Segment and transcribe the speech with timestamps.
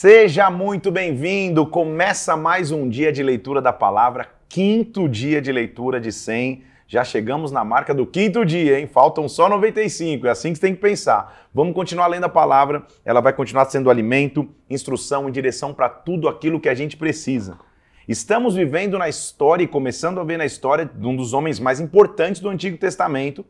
[0.00, 1.66] Seja muito bem-vindo!
[1.66, 6.62] Começa mais um dia de leitura da palavra, quinto dia de leitura de 100.
[6.86, 8.86] Já chegamos na marca do quinto dia, hein?
[8.86, 11.48] Faltam só 95, é assim que você tem que pensar.
[11.52, 16.28] Vamos continuar lendo a palavra, ela vai continuar sendo alimento, instrução e direção para tudo
[16.28, 17.58] aquilo que a gente precisa.
[18.06, 21.80] Estamos vivendo na história e começando a ver na história de um dos homens mais
[21.80, 23.44] importantes do Antigo Testamento,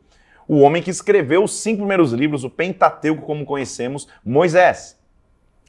[0.47, 4.98] o homem que escreveu os cinco primeiros livros, o Pentateuco, como conhecemos, Moisés.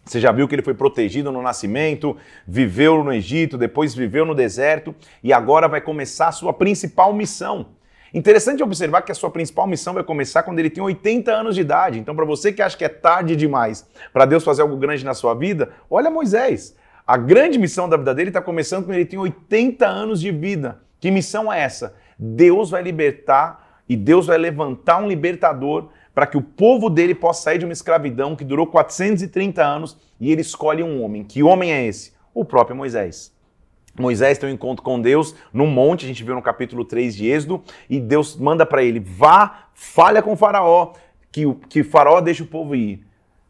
[0.05, 4.35] Você já viu que ele foi protegido no nascimento, viveu no Egito, depois viveu no
[4.35, 7.67] deserto e agora vai começar a sua principal missão.
[8.13, 11.61] Interessante observar que a sua principal missão vai começar quando ele tem 80 anos de
[11.61, 11.99] idade.
[11.99, 15.15] Então, para você que acha que é tarde demais para Deus fazer algo grande na
[15.15, 16.75] sua vida, olha Moisés.
[17.07, 20.80] A grande missão da vida dele está começando quando ele tem 80 anos de vida.
[20.99, 21.95] Que missão é essa?
[22.19, 25.89] Deus vai libertar e Deus vai levantar um libertador
[26.21, 30.30] para que o povo dele possa sair de uma escravidão que durou 430 anos e
[30.30, 31.24] ele escolhe um homem.
[31.24, 32.12] Que homem é esse?
[32.35, 33.35] O próprio Moisés.
[33.99, 37.27] Moisés tem um encontro com Deus num monte, a gente viu no capítulo 3 de
[37.27, 40.93] Êxodo, e Deus manda para ele: vá, falha com Faraó,
[41.32, 43.01] que, que Faraó deixe o povo ir.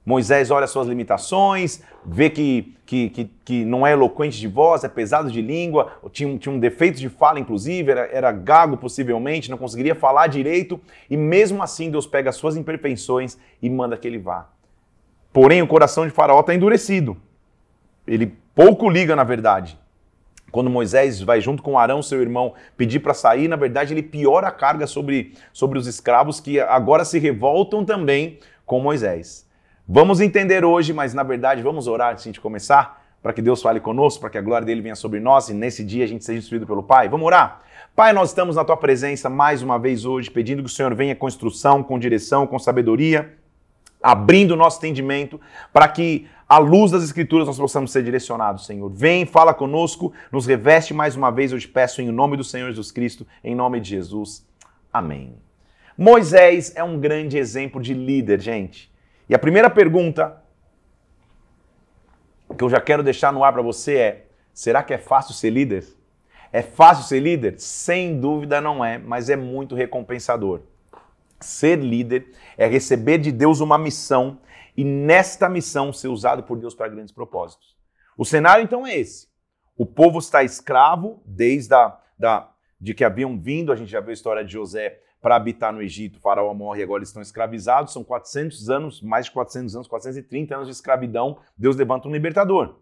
[0.04, 4.88] Moisés olha suas limitações, vê que, que, que, que, não é eloquente de voz, é
[4.88, 9.58] pesado de língua, tinha, tinha um defeito de fala, inclusive, era, era gago possivelmente, não
[9.58, 14.18] conseguiria falar direito, e mesmo assim Deus pega as suas imperfeições e manda que ele
[14.18, 14.48] vá.
[15.32, 17.16] Porém, o coração de Faraó está endurecido.
[18.06, 19.78] Ele pouco liga, na verdade.
[20.50, 24.48] Quando Moisés vai junto com Arão, seu irmão, pedir para sair, na verdade ele piora
[24.48, 29.48] a carga sobre, sobre os escravos que agora se revoltam também com Moisés.
[29.92, 33.80] Vamos entender hoje, mas na verdade vamos orar antes de começar, para que Deus fale
[33.80, 36.38] conosco, para que a glória dele venha sobre nós e nesse dia a gente seja
[36.38, 37.08] instruído pelo Pai.
[37.08, 37.62] Vamos orar?
[37.96, 41.16] Pai, nós estamos na tua presença mais uma vez hoje, pedindo que o Senhor venha
[41.16, 43.34] com instrução, com direção, com sabedoria,
[44.00, 45.41] abrindo o nosso entendimento,
[45.72, 48.89] para que à luz das Escrituras nós possamos ser direcionados, Senhor.
[48.90, 52.68] Vem, fala conosco, nos reveste mais uma vez, eu te peço em nome do Senhor
[52.68, 54.46] Jesus Cristo, em nome de Jesus.
[54.92, 55.34] Amém.
[55.98, 58.89] Moisés é um grande exemplo de líder, gente.
[59.30, 60.42] E a primeira pergunta
[62.58, 65.51] que eu já quero deixar no ar para você é: será que é fácil ser
[65.51, 65.86] líder?
[66.52, 67.61] É fácil ser líder?
[67.61, 70.63] Sem dúvida não é, mas é muito recompensador.
[71.39, 74.40] Ser líder é receber de Deus uma missão
[74.77, 77.77] e nesta missão ser usado por Deus para grandes propósitos.
[78.19, 79.29] O cenário então é esse.
[79.77, 84.11] O povo está escravo desde a, da, de que haviam vindo, a gente já viu
[84.11, 86.17] a história de José para habitar no Egito.
[86.17, 87.92] O faraó morre e agora eles estão escravizados.
[87.92, 91.39] São 400 anos, mais de 400 anos, 430 anos de escravidão.
[91.57, 92.77] Deus levanta um libertador.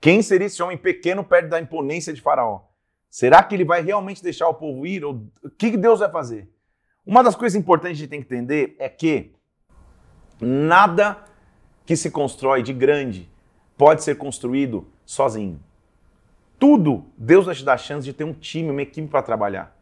[0.00, 2.62] Quem seria esse homem pequeno perto da imponência de Faraó?
[3.08, 5.04] Será que ele vai realmente deixar o povo ir?
[5.04, 5.26] Ou...
[5.42, 6.50] O que Deus vai fazer?
[7.04, 9.32] Uma das coisas importantes que a gente tem que entender é que
[10.40, 11.24] nada
[11.86, 13.30] que se constrói de grande
[13.76, 15.60] pode ser construído sozinho.
[16.58, 19.75] Tudo Deus vai te dar a chance de ter um time, uma equipe para trabalhar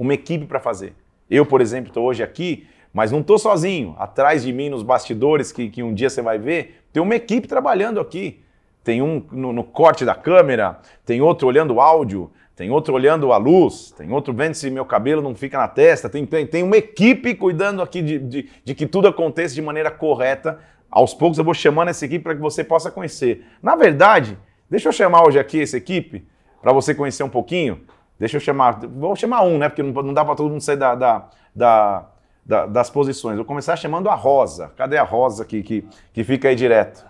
[0.00, 0.94] uma equipe para fazer.
[1.30, 3.94] Eu, por exemplo, estou hoje aqui, mas não estou sozinho.
[3.98, 7.46] Atrás de mim, nos bastidores, que, que um dia você vai ver, tem uma equipe
[7.46, 8.40] trabalhando aqui.
[8.82, 13.30] Tem um no, no corte da câmera, tem outro olhando o áudio, tem outro olhando
[13.30, 16.62] a luz, tem outro vendo se meu cabelo não fica na testa, tem, tem, tem
[16.62, 20.58] uma equipe cuidando aqui de, de, de que tudo aconteça de maneira correta.
[20.90, 23.44] Aos poucos eu vou chamando essa equipe para que você possa conhecer.
[23.62, 24.38] Na verdade,
[24.68, 26.26] deixa eu chamar hoje aqui essa equipe
[26.62, 27.82] para você conhecer um pouquinho.
[28.20, 29.70] Deixa eu chamar, vou chamar um, né?
[29.70, 31.24] Porque não, não dá para todo mundo sair da, da,
[31.56, 32.04] da,
[32.44, 33.36] da, das posições.
[33.36, 34.70] Vou começar chamando a Rosa.
[34.76, 37.02] Cadê a Rosa aqui que, que fica aí direto?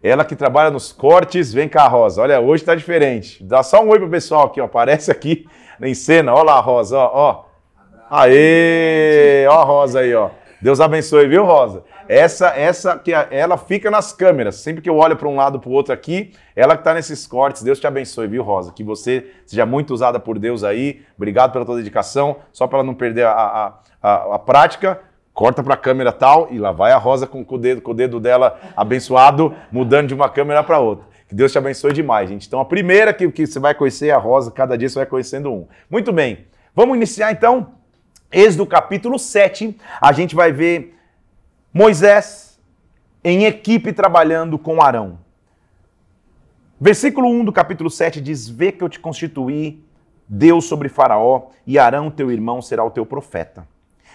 [0.00, 2.22] Ela que trabalha nos cortes, vem cá, Rosa.
[2.22, 3.42] Olha, hoje tá diferente.
[3.42, 4.66] Dá só um oi pro pessoal aqui, ó.
[4.66, 5.48] Aparece aqui
[5.82, 6.32] em cena.
[6.32, 7.10] Olha lá, Rosa, ó.
[7.12, 7.44] ó.
[8.08, 9.44] Aê!
[9.48, 10.30] Ó a Rosa aí, ó.
[10.62, 11.82] Deus abençoe, viu, Rosa?
[12.08, 14.54] Essa, essa que ela fica nas câmeras.
[14.54, 17.26] Sempre que eu olho para um lado para o outro aqui, ela que está nesses
[17.26, 17.64] cortes.
[17.64, 18.70] Deus te abençoe, viu, Rosa?
[18.70, 21.02] Que você seja muito usada por Deus aí.
[21.16, 22.36] Obrigado pela tua dedicação.
[22.52, 25.00] Só para não perder a, a, a, a prática,
[25.34, 27.90] corta para a câmera tal e lá vai a Rosa com, com, o dedo, com
[27.90, 31.04] o dedo dela abençoado, mudando de uma câmera para outra.
[31.26, 32.46] Que Deus te abençoe demais, gente.
[32.46, 35.06] Então, a primeira que, que você vai conhecer é a Rosa, cada dia você vai
[35.06, 35.66] conhecendo um.
[35.90, 36.46] Muito bem.
[36.72, 37.81] Vamos iniciar então?
[38.32, 39.76] Êxodo capítulo 7.
[40.00, 40.96] A gente vai ver
[41.72, 42.58] Moisés
[43.22, 45.18] em equipe trabalhando com Arão.
[46.80, 49.84] Versículo 1 do capítulo 7 diz: Vê que eu te constituí
[50.26, 53.68] Deus sobre Faraó, e Arão, teu irmão, será o teu profeta.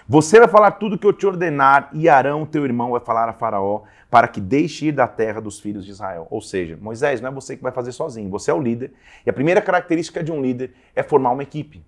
[0.09, 3.33] Você vai falar tudo que eu te ordenar, e Arão, teu irmão, vai falar a
[3.33, 6.25] Faraó, para que deixe ir da terra dos filhos de Israel.
[6.31, 8.93] Ou seja, Moisés, não é você que vai fazer sozinho, você é o líder.
[9.25, 11.83] E a primeira característica de um líder é formar uma equipe.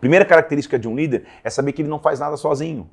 [0.00, 2.88] Primeira característica de um líder é saber que ele não faz nada sozinho.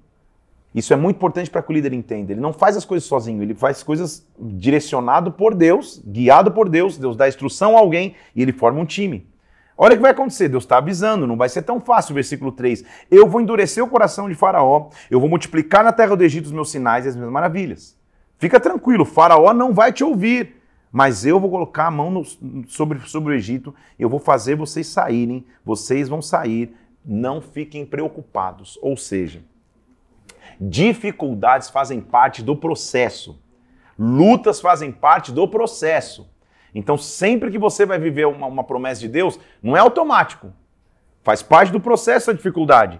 [0.73, 2.33] Isso é muito importante para que o líder entenda.
[2.33, 6.97] Ele não faz as coisas sozinho, ele faz coisas direcionado por Deus, guiado por Deus.
[6.97, 9.25] Deus dá instrução a alguém e ele forma um time.
[9.77, 12.83] Olha o que vai acontecer, Deus está avisando, não vai ser tão fácil, versículo 3.
[13.11, 16.51] Eu vou endurecer o coração de Faraó, eu vou multiplicar na terra do Egito os
[16.51, 17.97] meus sinais e as minhas maravilhas.
[18.37, 20.61] Fica tranquilo, Faraó não vai te ouvir,
[20.91, 22.23] mas eu vou colocar a mão no,
[22.67, 26.73] sobre, sobre o Egito, eu vou fazer vocês saírem, vocês vão sair,
[27.05, 28.79] não fiquem preocupados.
[28.81, 29.43] Ou seja,
[30.59, 33.39] Dificuldades fazem parte do processo.
[33.97, 36.29] Lutas fazem parte do processo.
[36.73, 40.51] Então, sempre que você vai viver uma, uma promessa de Deus, não é automático.
[41.23, 42.99] Faz parte do processo a dificuldade.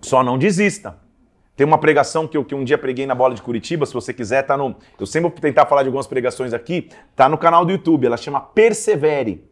[0.00, 0.98] Só não desista.
[1.56, 4.12] Tem uma pregação que eu, que um dia preguei na bola de Curitiba, se você
[4.12, 4.76] quiser, tá no.
[5.00, 8.16] Eu sempre vou tentar falar de algumas pregações aqui, tá no canal do YouTube, ela
[8.16, 9.42] chama Persevere.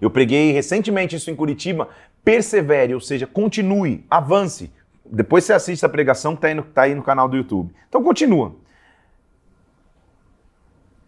[0.00, 1.88] Eu preguei recentemente isso em Curitiba,
[2.24, 4.70] persevere, ou seja, continue, avance.
[5.04, 7.74] Depois você assiste a pregação que está aí, tá aí no canal do YouTube.
[7.88, 8.54] Então continua.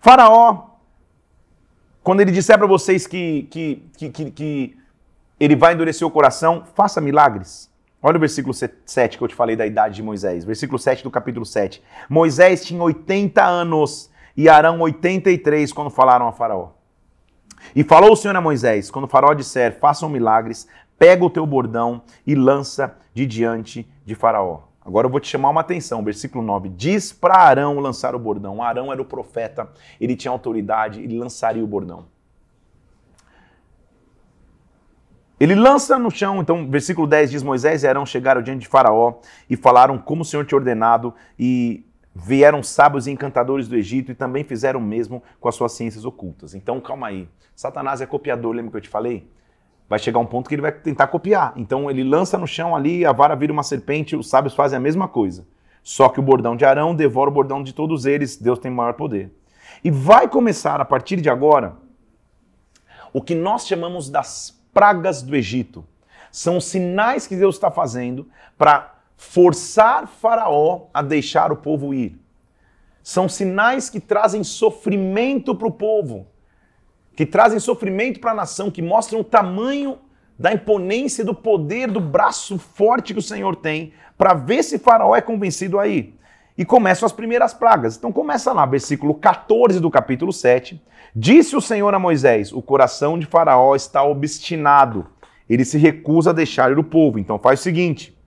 [0.00, 0.70] Faraó,
[2.02, 4.76] quando ele disser para vocês que, que, que, que,
[5.38, 7.70] ele vai endurecer o coração, faça milagres.
[8.02, 10.44] Olha o versículo 7 que eu te falei da idade de Moisés.
[10.44, 11.82] Versículo 7 do capítulo 7.
[12.08, 16.79] Moisés tinha 80 anos e Arão 83 quando falaram a Faraó.
[17.74, 20.68] E falou o Senhor a Moisés: quando o Faraó disser, façam milagres,
[20.98, 24.62] pega o teu bordão e lança de diante de Faraó.
[24.84, 26.70] Agora eu vou te chamar uma atenção, versículo 9.
[26.70, 28.62] Diz para Arão lançar o bordão.
[28.62, 29.68] Arão era o profeta,
[30.00, 32.06] ele tinha autoridade, ele lançaria o bordão.
[35.38, 39.14] Ele lança no chão, então, versículo 10 diz: Moisés e Arão chegaram diante de Faraó
[39.48, 44.14] e falaram como o Senhor tinha ordenado, e vieram sábios e encantadores do Egito e
[44.14, 46.54] também fizeram o mesmo com as suas ciências ocultas.
[46.54, 47.28] Então, calma aí.
[47.54, 49.28] Satanás é copiador, lembra que eu te falei?
[49.90, 51.52] vai chegar um ponto que ele vai tentar copiar.
[51.56, 54.80] Então ele lança no chão ali, a vara vira uma serpente, os sábios fazem a
[54.80, 55.44] mesma coisa.
[55.82, 58.94] Só que o bordão de Arão devora o bordão de todos eles, Deus tem maior
[58.94, 59.34] poder.
[59.82, 61.74] E vai começar a partir de agora
[63.12, 65.84] o que nós chamamos das pragas do Egito.
[66.30, 72.18] São os sinais que Deus está fazendo para forçar Faraó a deixar o povo ir.
[73.02, 76.26] São sinais que trazem sofrimento para o povo
[77.20, 79.98] que trazem sofrimento para a nação, que mostram o tamanho
[80.38, 85.14] da imponência do poder do braço forte que o Senhor tem, para ver se Faraó
[85.14, 86.14] é convencido aí.
[86.56, 87.94] E começam as primeiras pragas.
[87.94, 90.82] Então começa lá, versículo 14 do capítulo 7.
[91.14, 95.06] Disse o Senhor a Moisés: O coração de Faraó está obstinado.
[95.46, 97.18] Ele se recusa a deixar ir o povo.
[97.18, 98.18] Então faz o seguinte: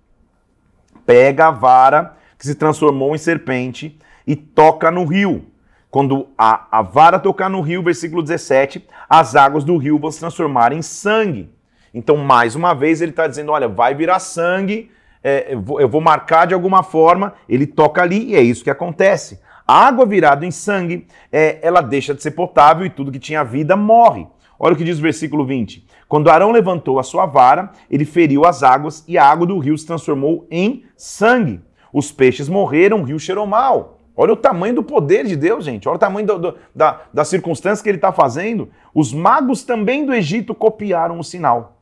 [1.06, 5.46] pega a vara que se transformou em serpente e toca no rio
[5.94, 10.20] quando a, a vara tocar no rio, versículo 17, as águas do rio vão se
[10.20, 11.52] transformar em sangue.
[11.94, 14.90] Então, mais uma vez, ele está dizendo: olha, vai virar sangue,
[15.24, 17.36] é, eu, vou, eu, vou, marcar de alguma forma.
[17.48, 19.40] Ele toca ali e é isso que acontece.
[19.68, 23.44] A água virada em sangue, é, ela deixa de ser potável e tudo que tinha
[23.44, 24.26] vida morre.
[24.60, 25.86] Olha o que diz o versículo 20.
[26.08, 29.78] Quando Arão levantou a sua vara, ele feriu as águas e a água do rio
[29.78, 31.62] se transformou em sangue.
[31.92, 34.00] Os peixes morreram, o rio cheirou mal.
[34.16, 35.88] Olha o tamanho do poder de Deus, gente.
[35.88, 38.70] Olha o tamanho do, do, da, das circunstâncias que ele está fazendo.
[38.94, 41.78] Os magos também do Egito copiaram o sinal.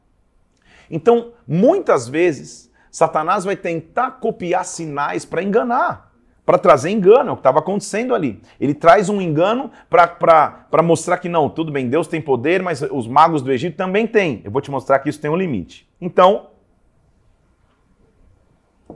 [0.90, 6.11] Então, muitas vezes, Satanás vai tentar copiar sinais para enganar,
[6.52, 8.42] para trazer engano, é o que estava acontecendo ali.
[8.60, 13.08] Ele traz um engano para mostrar que não, tudo bem, Deus tem poder, mas os
[13.08, 14.42] magos do Egito também têm.
[14.44, 15.90] Eu vou te mostrar que isso tem um limite.
[16.02, 16.50] Então,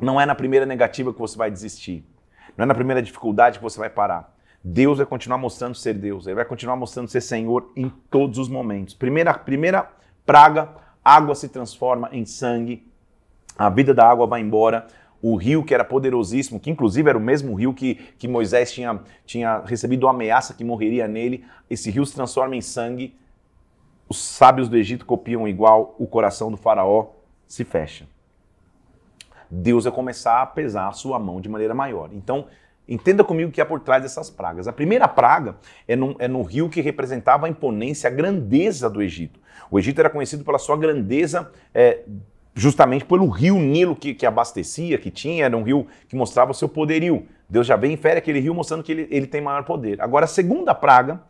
[0.01, 2.05] não é na primeira negativa que você vai desistir.
[2.57, 4.35] Não é na primeira dificuldade que você vai parar.
[4.61, 8.49] Deus vai continuar mostrando ser Deus, Ele vai continuar mostrando ser Senhor em todos os
[8.49, 8.93] momentos.
[8.93, 9.89] Primeira, primeira
[10.25, 10.71] praga,
[11.01, 12.85] água se transforma em sangue,
[13.57, 14.87] a vida da água vai embora,
[15.27, 19.01] o rio que era poderosíssimo, que inclusive era o mesmo rio que, que Moisés tinha,
[19.25, 23.17] tinha recebido uma ameaça que morreria nele, esse rio se transforma em sangue,
[24.07, 27.07] os sábios do Egito copiam igual, o coração do faraó
[27.47, 28.07] se fecha.
[29.49, 32.11] Deus vai começar a pesar a sua mão de maneira maior.
[32.13, 32.45] Então,
[32.87, 34.67] entenda comigo o que há por trás dessas pragas.
[34.67, 35.55] A primeira praga
[35.87, 39.39] é no, é no rio que representava a imponência, a grandeza do Egito.
[39.71, 41.51] O Egito era conhecido pela sua grandeza.
[41.73, 42.03] É,
[42.55, 46.55] justamente pelo rio Nilo que, que, abastecia, que tinha, era um rio que mostrava o
[46.55, 47.27] seu poderio.
[47.47, 50.01] Deus já vem e fere aquele rio mostrando que ele, ele tem maior poder.
[50.01, 51.21] Agora, a segunda praga,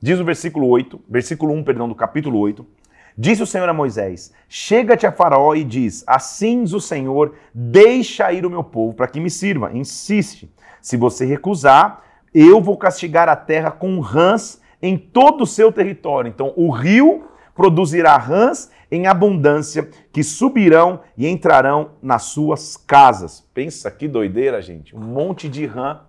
[0.00, 2.64] diz o versículo 8, versículo 1, perdão, do capítulo 8,
[3.16, 8.46] Disse o Senhor a Moisés: Chega-te a Faraó e diz: Assim o Senhor, deixa ir
[8.46, 9.72] o meu povo para que me sirva.
[9.74, 10.50] Insiste.
[10.80, 12.02] Se você recusar,
[12.32, 16.28] eu vou castigar a terra com rãs em todo o seu território.
[16.28, 23.46] Então, o rio produzirá rãs em abundância, que subirão e entrarão nas suas casas.
[23.54, 24.96] Pensa que doideira, gente.
[24.96, 26.00] Um monte de rã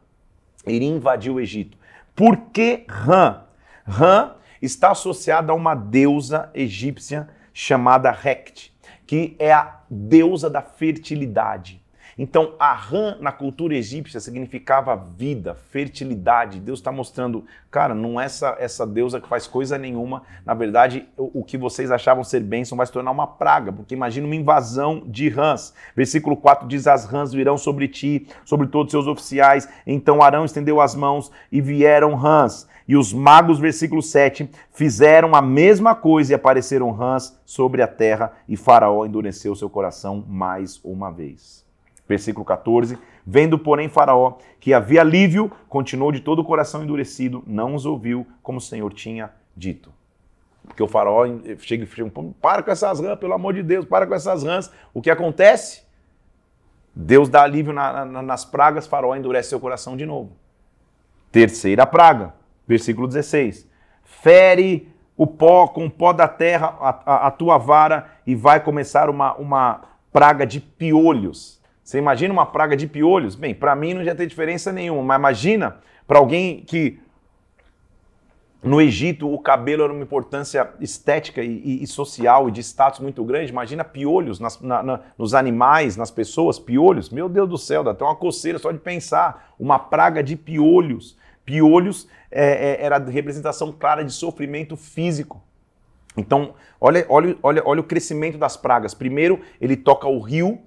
[0.65, 1.77] iria invadir o Egito.
[2.15, 3.43] Por que rã?
[3.85, 4.31] Rã
[4.61, 8.73] está associada a uma deusa egípcia chamada Hekt,
[9.05, 11.80] que é a deusa da fertilidade.
[12.17, 16.59] Então, Arran na cultura egípcia significava vida, fertilidade.
[16.59, 20.23] Deus está mostrando, cara, não é essa, essa deusa que faz coisa nenhuma.
[20.45, 23.95] Na verdade, o, o, que vocês achavam ser bênção vai se tornar uma praga, porque
[23.95, 25.73] imagina uma invasão de rãs.
[25.95, 29.67] Versículo 4 diz: As rãs virão sobre ti, sobre todos os seus oficiais.
[29.85, 32.67] Então Arão estendeu as mãos e vieram rãs.
[32.87, 38.33] E os magos, versículo 7, fizeram a mesma coisa e apareceram rãs sobre a terra,
[38.47, 41.60] e Faraó endureceu seu coração mais uma vez.
[42.11, 42.97] Versículo 14.
[43.25, 48.27] Vendo, porém, Faraó que havia alívio, continuou de todo o coração endurecido, não os ouviu,
[48.43, 49.93] como o Senhor tinha dito.
[50.67, 51.25] Porque o Faraó
[51.59, 54.69] chega e chega, para com essas rãs, pelo amor de Deus, para com essas rãs.
[54.93, 55.83] O que acontece?
[56.93, 60.35] Deus dá alívio na, na, nas pragas, Faraó endurece seu coração de novo.
[61.31, 62.33] Terceira praga,
[62.67, 63.69] versículo 16.
[64.03, 68.59] Fere o pó com o pó da terra, a, a, a tua vara, e vai
[68.59, 71.60] começar uma, uma praga de piolhos.
[71.91, 73.35] Você imagina uma praga de piolhos?
[73.35, 75.75] Bem, para mim não ia ter diferença nenhuma, mas imagina
[76.07, 76.97] para alguém que
[78.63, 83.21] no Egito o cabelo era uma importância estética e, e, social e de status muito
[83.25, 83.51] grande.
[83.51, 87.09] Imagina piolhos nas, na, na, nos animais, nas pessoas, piolhos.
[87.09, 89.53] Meu Deus do céu, dá até uma coceira só de pensar.
[89.59, 91.17] Uma praga de piolhos.
[91.43, 95.43] Piolhos é, é, era representação clara de sofrimento físico.
[96.15, 98.93] Então, olha, olha, olha, olha o crescimento das pragas.
[98.93, 100.57] Primeiro, ele toca o rio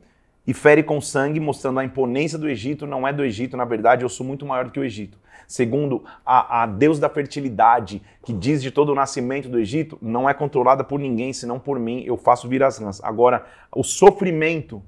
[0.47, 2.87] e fere com sangue, mostrando a imponência do Egito.
[2.87, 5.19] Não é do Egito, na verdade, eu sou muito maior do que o Egito.
[5.47, 10.29] Segundo, a, a Deus da fertilidade, que diz de todo o nascimento do Egito, não
[10.29, 12.03] é controlada por ninguém, senão por mim.
[12.07, 13.03] Eu faço vir as rãs.
[13.03, 14.83] Agora, o sofrimento,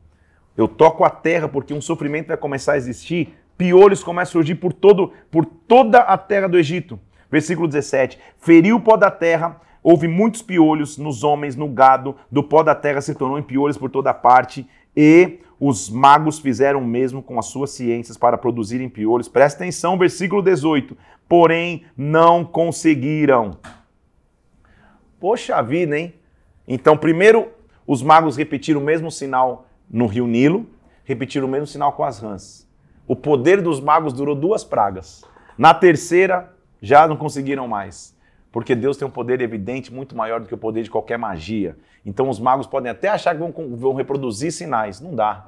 [0.56, 3.34] eu toco a terra porque um sofrimento vai começar a existir.
[3.56, 6.98] Piolhos começam a surgir por, todo, por toda a terra do Egito.
[7.30, 12.42] Versículo 17: Feriu o pó da terra, houve muitos piolhos nos homens, no gado, do
[12.42, 16.86] pó da terra se tornou em piolhos por toda parte, e os magos fizeram o
[16.86, 19.28] mesmo com as suas ciências para produzirem piolhos.
[19.28, 20.96] Presta atenção, versículo 18.
[21.28, 23.58] Porém, não conseguiram.
[25.18, 26.14] Poxa vida, hein?
[26.68, 27.48] Então, primeiro,
[27.86, 30.66] os magos repetiram o mesmo sinal no rio Nilo,
[31.04, 32.68] repetiram o mesmo sinal com as rãs.
[33.06, 35.24] O poder dos magos durou duas pragas.
[35.56, 38.15] Na terceira, já não conseguiram mais
[38.56, 41.76] porque Deus tem um poder evidente muito maior do que o poder de qualquer magia.
[42.06, 44.98] Então os magos podem até achar que vão, vão reproduzir sinais.
[44.98, 45.46] Não dá.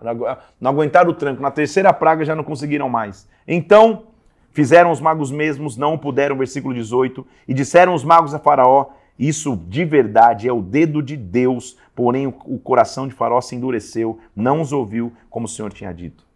[0.61, 1.41] Não aguentaram o tranco.
[1.41, 3.27] Na terceira praga já não conseguiram mais.
[3.47, 4.09] Então
[4.51, 9.57] fizeram os magos mesmos, não puderam, versículo 18, e disseram os magos a Faraó: Isso
[9.57, 14.61] de verdade é o dedo de Deus, porém o coração de Faraó se endureceu, não
[14.61, 16.27] os ouviu, como o Senhor tinha dito.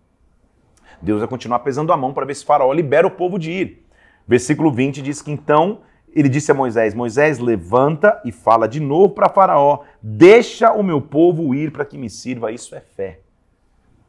[1.02, 3.86] Deus vai continuar pesando a mão para ver se Faraó libera o povo de ir.
[4.26, 5.80] Versículo 20 diz que então
[6.14, 11.00] ele disse a Moisés: Moisés, levanta e fala de novo para Faraó: Deixa o meu
[11.00, 12.52] povo ir para que me sirva.
[12.52, 13.20] Isso é fé.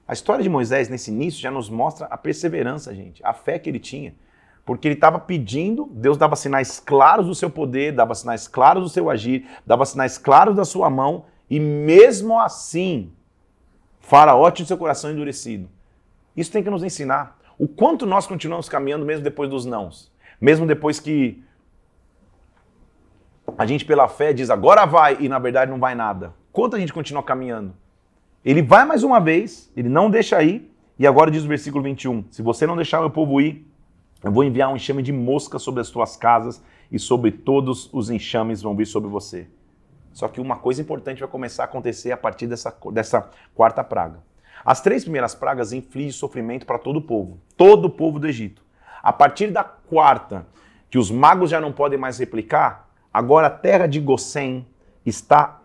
[0.08, 3.70] A história de Moisés nesse início já nos mostra a perseverança, gente, a fé que
[3.70, 4.14] ele tinha.
[4.66, 8.90] Porque ele estava pedindo, Deus dava sinais claros do seu poder, dava sinais claros do
[8.90, 13.12] seu agir, dava sinais claros da sua mão, e mesmo assim,
[14.00, 15.70] Faraó tinha seu coração endurecido.
[16.36, 20.12] Isso tem que nos ensinar o quanto nós continuamos caminhando mesmo depois dos nãos.
[20.40, 21.44] Mesmo depois que
[23.58, 26.34] a gente pela fé diz agora vai e na verdade não vai nada.
[26.52, 27.74] Quanto a gente continua caminhando?
[28.44, 32.26] Ele vai mais uma vez, ele não deixa ir, e agora diz o versículo 21:
[32.30, 33.66] Se você não deixar meu povo ir,
[34.24, 38.10] eu vou enviar um enxame de moscas sobre as tuas casas e sobre todos os
[38.10, 39.48] enxames vão vir sobre você.
[40.14, 44.20] Só que uma coisa importante vai começar a acontecer a partir dessa, dessa quarta praga.
[44.64, 48.62] As três primeiras pragas infligem sofrimento para todo o povo, todo o povo do Egito.
[49.02, 50.46] A partir da quarta,
[50.90, 54.66] que os magos já não podem mais replicar, Agora a terra de Gossém
[55.06, 55.62] está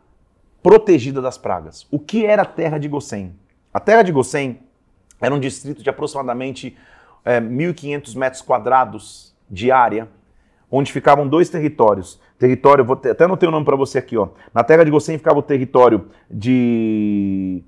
[0.62, 1.86] protegida das pragas.
[1.90, 3.34] O que era a terra de Gossém?
[3.72, 4.60] A terra de Gossém
[5.20, 6.76] era um distrito de aproximadamente
[7.24, 10.08] é, 1.500 metros quadrados de área,
[10.70, 12.20] onde ficavam dois territórios.
[12.38, 14.28] Território, vou ter, até anotei o nome para você aqui, ó.
[14.52, 17.62] Na terra de Gossém ficava o território de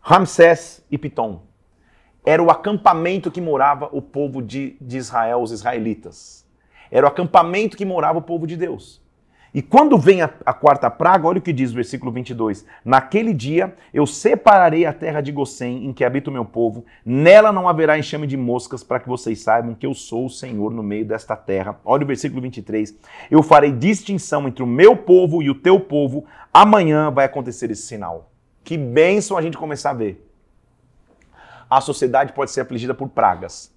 [0.00, 1.42] Ramsés e Pitom.
[2.24, 6.46] Era o acampamento que morava o povo de, de Israel, os israelitas.
[6.90, 8.99] Era o acampamento que morava o povo de Deus.
[9.52, 12.64] E quando vem a, a, quarta praga, olha o que diz o versículo 22.
[12.84, 16.84] Naquele dia eu separarei a terra de Gossém, em que habita o meu povo.
[17.04, 20.72] Nela não haverá enxame de moscas, para que vocês saibam que eu sou o Senhor
[20.72, 21.80] no meio desta terra.
[21.84, 22.96] Olha o versículo 23.
[23.28, 26.24] Eu farei distinção entre o meu povo e o teu povo.
[26.54, 28.30] Amanhã vai acontecer esse sinal.
[28.62, 30.30] Que bênção a gente começar a ver.
[31.68, 33.72] A sociedade pode ser afligida por pragas.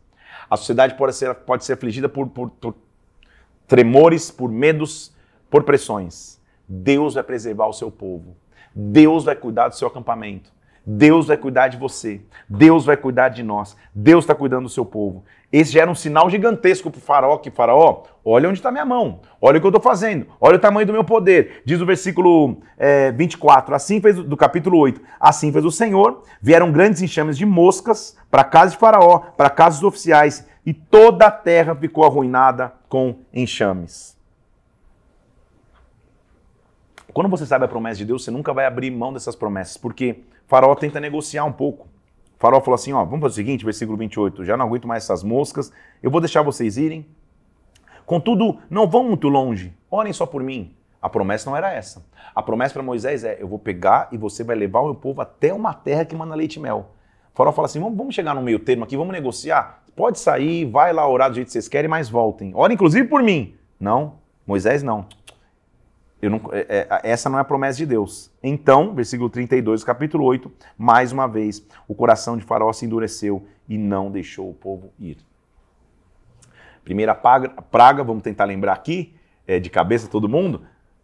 [0.49, 2.75] A sociedade pode ser, pode ser afligida por, por, por
[3.67, 5.12] tremores, por medos,
[5.53, 8.35] por pressões, Deus vai preservar o seu povo.
[8.73, 10.51] Deus vai cuidar do seu acampamento.
[10.83, 12.21] Deus vai cuidar de você.
[12.49, 13.77] Deus vai cuidar de nós.
[13.93, 15.23] Deus está cuidando do seu povo.
[15.51, 18.83] Esse já era um sinal gigantesco para o faraó, que faraó, olha onde está minha
[18.83, 21.61] mão, olha o que eu estou fazendo, olha o tamanho do meu poder.
[21.63, 26.71] Diz o versículo é, 24, assim fez, do capítulo 8, assim fez o Senhor, vieram
[26.71, 30.73] grandes enxames de moscas para a casa de faraó, para a casa dos oficiais, e
[30.73, 34.17] toda a terra ficou arruinada com enxames.
[37.13, 40.23] Quando você sabe a promessa de Deus, você nunca vai abrir mão dessas promessas, porque
[40.47, 41.87] Faraó tenta negociar um pouco.
[42.39, 45.23] Faraó falou assim: ó, vamos fazer o seguinte, versículo 28, já não aguento mais essas
[45.23, 47.05] moscas, eu vou deixar vocês irem.
[48.03, 50.73] Contudo, não vão muito longe, orem só por mim.
[50.99, 52.03] A promessa não era essa.
[52.33, 55.21] A promessa para Moisés é: eu vou pegar e você vai levar o meu povo
[55.21, 56.95] até uma terra que manda leite e mel.
[57.35, 59.83] Faraó fala assim: vamos, vamos chegar no meio termo aqui, vamos negociar.
[59.95, 62.51] Pode sair, vai lá orar do jeito que vocês querem, mas voltem.
[62.55, 63.53] Ora, inclusive por mim.
[63.79, 64.15] Não,
[64.47, 65.05] Moisés não.
[66.29, 68.31] Não, é, é, essa não é a promessa de Deus.
[68.41, 73.77] Então, versículo 32, capítulo 8, mais uma vez, o coração de Faraó se endureceu e
[73.77, 75.17] não deixou o povo ir.
[76.83, 79.15] Primeira praga, praga vamos tentar lembrar aqui,
[79.47, 80.61] é, de cabeça todo mundo,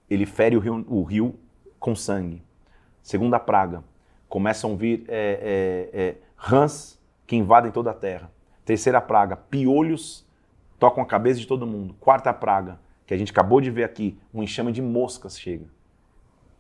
[0.10, 1.36] ele fere o rio, o rio
[1.80, 2.42] com sangue.
[3.02, 3.84] Segunda praga,
[4.28, 8.32] começam a vir é, é, é, rãs que invadem toda a terra.
[8.66, 10.28] Terceira praga, piolhos
[10.78, 11.96] tocam a cabeça de todo mundo.
[12.00, 15.66] Quarta praga, que a gente acabou de ver aqui, um enxame de moscas chega.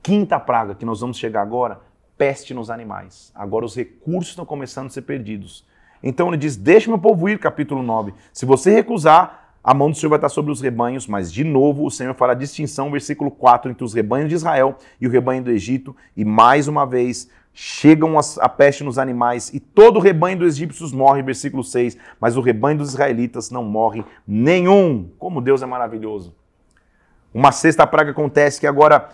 [0.01, 1.79] Quinta praga, que nós vamos chegar agora,
[2.17, 3.31] peste nos animais.
[3.35, 5.63] Agora os recursos estão começando a ser perdidos.
[6.01, 8.15] Então ele diz: Deixa meu povo ir, capítulo 9.
[8.33, 11.85] Se você recusar, a mão do Senhor vai estar sobre os rebanhos, mas de novo
[11.85, 15.51] o Senhor fará distinção, versículo 4, entre os rebanhos de Israel e o rebanho do
[15.51, 20.55] Egito, e mais uma vez chegam a peste nos animais, e todo o rebanho dos
[20.55, 25.11] egípcios morre, versículo 6, mas o rebanho dos israelitas não morre nenhum.
[25.19, 26.38] Como Deus é maravilhoso.
[27.33, 29.09] Uma sexta praga acontece que agora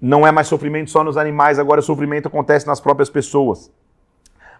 [0.00, 3.70] não é mais sofrimento só nos animais, agora o sofrimento acontece nas próprias pessoas.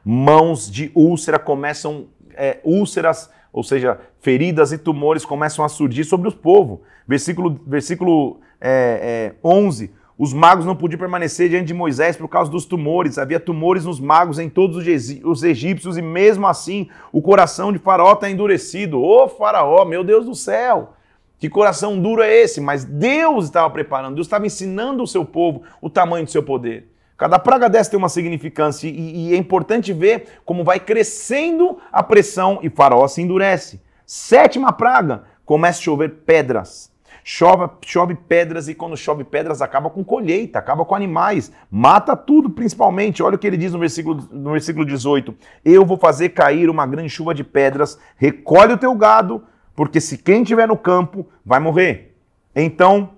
[0.05, 6.29] Mãos de úlcera começam, é, úlceras, ou seja, feridas e tumores começam a surgir sobre
[6.29, 6.83] o povo.
[7.07, 9.93] Versículo, versículo é, é, 11.
[10.19, 13.19] Os magos não podiam permanecer diante de Moisés por causa dos tumores.
[13.19, 18.13] Havia tumores nos magos em todos os egípcios, e mesmo assim o coração de Faraó
[18.13, 19.01] está endurecido.
[19.01, 20.95] Ô Faraó, meu Deus do céu!
[21.43, 22.61] Que coração duro é esse?
[22.61, 26.89] Mas Deus estava preparando, Deus estava ensinando o seu povo o tamanho do seu poder.
[27.17, 32.01] Cada praga dessa tem uma significância e, e é importante ver como vai crescendo a
[32.01, 33.81] pressão e Faraó se endurece.
[34.07, 36.93] Sétima praga, começa a chover pedras.
[37.25, 42.51] Chove, chove pedras e quando chove pedras acaba com colheita, acaba com animais, mata tudo
[42.51, 43.21] principalmente.
[43.21, 46.87] Olha o que ele diz no versículo, no versículo 18: Eu vou fazer cair uma
[46.87, 49.43] grande chuva de pedras, recolhe o teu gado,
[49.75, 52.17] porque se quem estiver no campo vai morrer.
[52.55, 53.11] Então,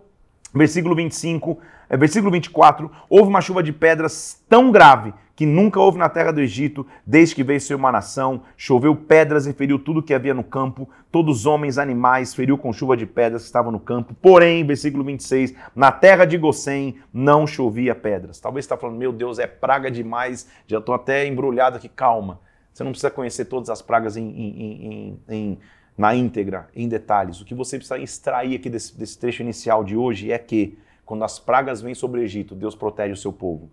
[0.55, 5.99] versículo 25, é, versículo 24, houve uma chuva de pedras tão grave que nunca houve
[5.99, 10.03] na terra do Egito, desde que veio ser uma nação, choveu pedras e feriu tudo
[10.03, 13.73] que havia no campo, todos os homens, animais, feriu com chuva de pedras que estavam
[13.73, 14.15] no campo.
[14.23, 18.39] Porém, versículo 26, na terra de Gossém não chovia pedras.
[18.39, 22.39] Talvez você está falando, meu Deus, é praga demais, já estou até embrulhado aqui, calma.
[22.73, 25.59] Você não precisa conhecer todas as pragas em, em, em, em
[25.97, 27.41] na íntegra, em detalhes.
[27.41, 31.25] O que você precisa extrair aqui desse, desse trecho inicial de hoje é que, quando
[31.25, 33.71] as pragas vêm sobre o Egito, Deus protege o seu povo.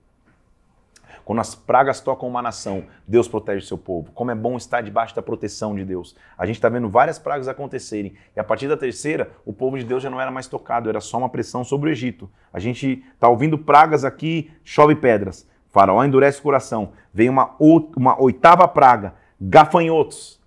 [1.24, 4.12] Quando as pragas tocam uma nação, Deus protege o seu povo.
[4.12, 6.16] Como é bom estar debaixo da proteção de Deus.
[6.38, 8.16] A gente está vendo várias pragas acontecerem.
[8.36, 11.00] E a partir da terceira, o povo de Deus já não era mais tocado, era
[11.00, 12.30] só uma pressão sobre o Egito.
[12.52, 15.48] A gente está ouvindo pragas aqui, chove pedras.
[15.70, 16.92] Faraó endurece o coração.
[17.14, 17.56] Vem uma,
[17.96, 20.41] uma oitava praga, gafanhotos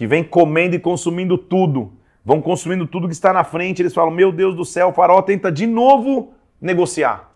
[0.00, 1.92] que vem comendo e consumindo tudo,
[2.24, 5.20] vão consumindo tudo que está na frente, eles falam: Meu Deus do céu, o faraó
[5.20, 7.30] tenta de novo negociar.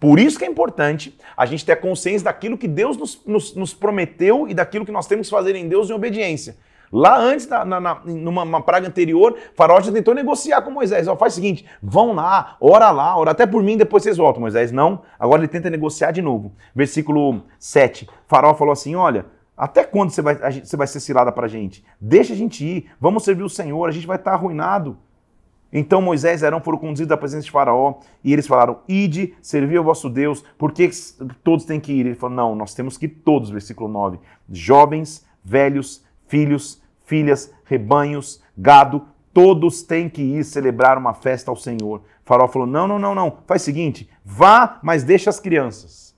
[0.00, 3.74] Por isso que é importante a gente ter consciência daquilo que Deus nos, nos, nos
[3.74, 6.56] prometeu e daquilo que nós temos que fazer em Deus em obediência.
[6.90, 11.06] Lá antes, na, na, numa praga anterior, Faraó já tentou negociar com Moisés.
[11.06, 14.40] Ó, faz o seguinte, vão lá, ora lá, ora até por mim, depois vocês voltam.
[14.40, 15.02] Moisés, não.
[15.18, 16.54] Agora ele tenta negociar de novo.
[16.74, 18.08] Versículo 7.
[18.26, 19.26] Faraó falou assim, olha,
[19.62, 21.84] até quando você vai, você vai ser cilada para a gente?
[22.00, 24.98] Deixa a gente ir, vamos servir o Senhor, a gente vai estar tá arruinado.
[25.72, 29.76] Então Moisés e Arão foram conduzidos à presença de Faraó e eles falaram: Ide, servi
[29.76, 30.90] ao vosso Deus, por que
[31.44, 32.06] todos têm que ir?
[32.06, 34.18] Ele falou: Não, nós temos que ir todos, versículo 9.
[34.50, 42.02] Jovens, velhos, filhos, filhas, rebanhos, gado, todos têm que ir celebrar uma festa ao Senhor.
[42.24, 43.38] Faraó falou: Não, não, não, não.
[43.46, 46.11] Faz o seguinte: vá, mas deixa as crianças,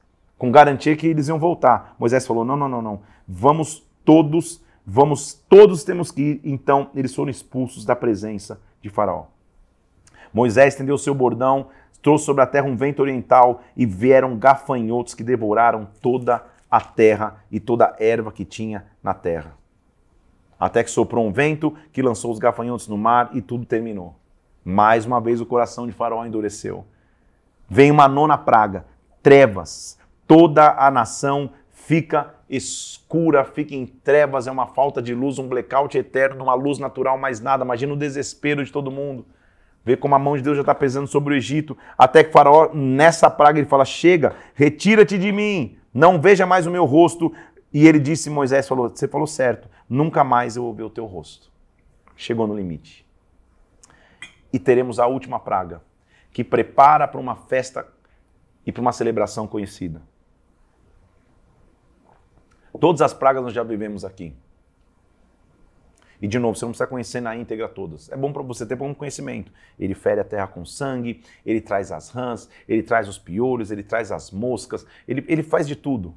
[0.45, 1.97] com garantia que eles iam voltar.
[1.99, 3.01] Moisés falou: Não, não, não, não.
[3.27, 6.41] Vamos todos, vamos, todos temos que ir.
[6.45, 9.25] Então eles foram expulsos da presença de Faraó.
[10.35, 11.69] Moisés estendeu seu bordão,
[12.03, 17.43] trouxe sobre a terra um vento oriental e vieram gafanhotos que devoraram toda a terra
[17.51, 19.57] e toda a erva que tinha na terra.
[20.61, 24.15] Até que soprou um vento que lançou os gafanhotos no mar e tudo terminou.
[24.63, 26.85] Mais uma vez o coração de Faraó endureceu.
[27.67, 28.85] Vem uma nona praga,
[29.23, 29.99] trevas.
[30.37, 35.97] Toda a nação fica escura, fica em trevas, é uma falta de luz, um blackout
[35.97, 37.65] eterno, uma luz natural, mais nada.
[37.65, 39.25] Imagina o desespero de todo mundo.
[39.85, 41.79] Vê como a mão de Deus já está pesando sobre o Egito.
[41.97, 46.71] Até que Faraó, nessa praga, ele fala: Chega, retira-te de mim, não veja mais o
[46.73, 47.33] meu rosto.
[47.73, 51.07] E ele disse: Moisés falou: Você falou certo, nunca mais eu vou ver o teu
[51.07, 51.49] rosto.
[52.17, 53.07] Chegou no limite.
[54.53, 55.81] E teremos a última praga,
[56.33, 57.87] que prepara para uma festa
[58.67, 60.03] e para uma celebração conhecida.
[62.81, 64.35] Todas as pragas nós já vivemos aqui.
[66.21, 68.11] E de novo, você não precisa conhecer na íntegra todas.
[68.11, 69.53] É bom para você ter bom conhecimento.
[69.79, 73.83] Ele fere a terra com sangue, ele traz as rãs, ele traz os piolhos, ele
[73.83, 76.15] traz as moscas, ele, ele faz de tudo.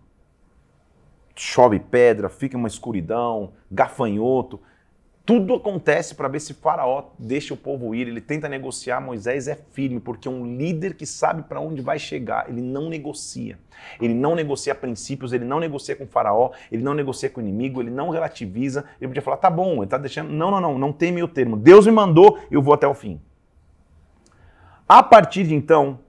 [1.35, 4.59] Chove pedra, fica uma escuridão, gafanhoto.
[5.27, 8.07] Tudo acontece para ver se Faraó deixa o povo ir.
[8.07, 9.01] Ele tenta negociar.
[9.01, 13.59] Moisés é firme, porque um líder que sabe para onde vai chegar, ele não negocia.
[13.99, 17.81] Ele não negocia princípios, ele não negocia com Faraó, ele não negocia com o inimigo,
[17.81, 18.85] ele não relativiza.
[19.01, 20.31] Ele podia falar: tá bom, ele está deixando.
[20.31, 21.57] Não, não, não, não tem meio termo.
[21.57, 23.19] Deus me mandou, eu vou até o fim.
[24.87, 25.99] A partir de então,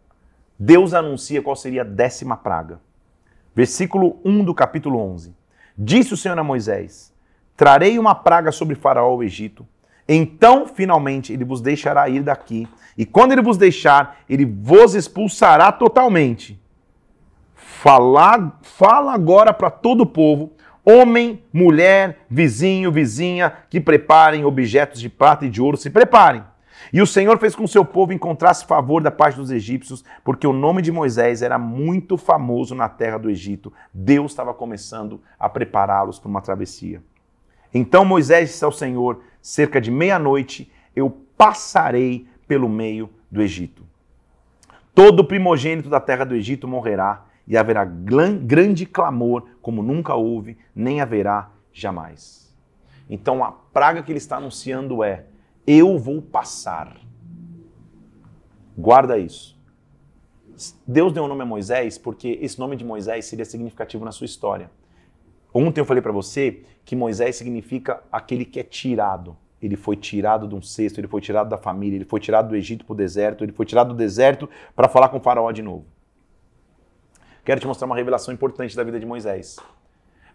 [0.56, 2.80] Deus anuncia qual seria a décima praga.
[3.52, 5.34] Versículo 1 do capítulo 11.
[5.76, 7.17] Disse o Senhor a Moisés
[7.58, 9.66] Trarei uma praga sobre Faraó, o Egito.
[10.08, 12.68] Então, finalmente, ele vos deixará ir daqui.
[12.96, 16.56] E quando ele vos deixar, ele vos expulsará totalmente.
[17.56, 20.52] Fala, fala agora para todo o povo,
[20.84, 26.44] homem, mulher, vizinho, vizinha, que preparem objetos de prata e de ouro, se preparem.
[26.92, 30.52] E o Senhor fez com seu povo encontrasse favor da parte dos egípcios, porque o
[30.52, 33.72] nome de Moisés era muito famoso na terra do Egito.
[33.92, 37.02] Deus estava começando a prepará-los para uma travessia.
[37.72, 43.86] Então Moisés disse ao Senhor: cerca de meia-noite eu passarei pelo meio do Egito.
[44.94, 51.00] Todo primogênito da terra do Egito morrerá, e haverá grande clamor, como nunca houve, nem
[51.00, 52.54] haverá jamais.
[53.08, 55.24] Então a praga que ele está anunciando é:
[55.66, 56.96] eu vou passar.
[58.76, 59.58] Guarda isso.
[60.86, 64.26] Deus deu o nome a Moisés porque esse nome de Moisés seria significativo na sua
[64.26, 64.70] história.
[65.60, 69.36] Ontem eu falei para você que Moisés significa aquele que é tirado.
[69.60, 72.54] Ele foi tirado de um cesto, ele foi tirado da família, ele foi tirado do
[72.54, 75.84] Egito para o deserto, ele foi tirado do deserto para falar com faraó de novo.
[77.44, 79.56] Quero te mostrar uma revelação importante da vida de Moisés.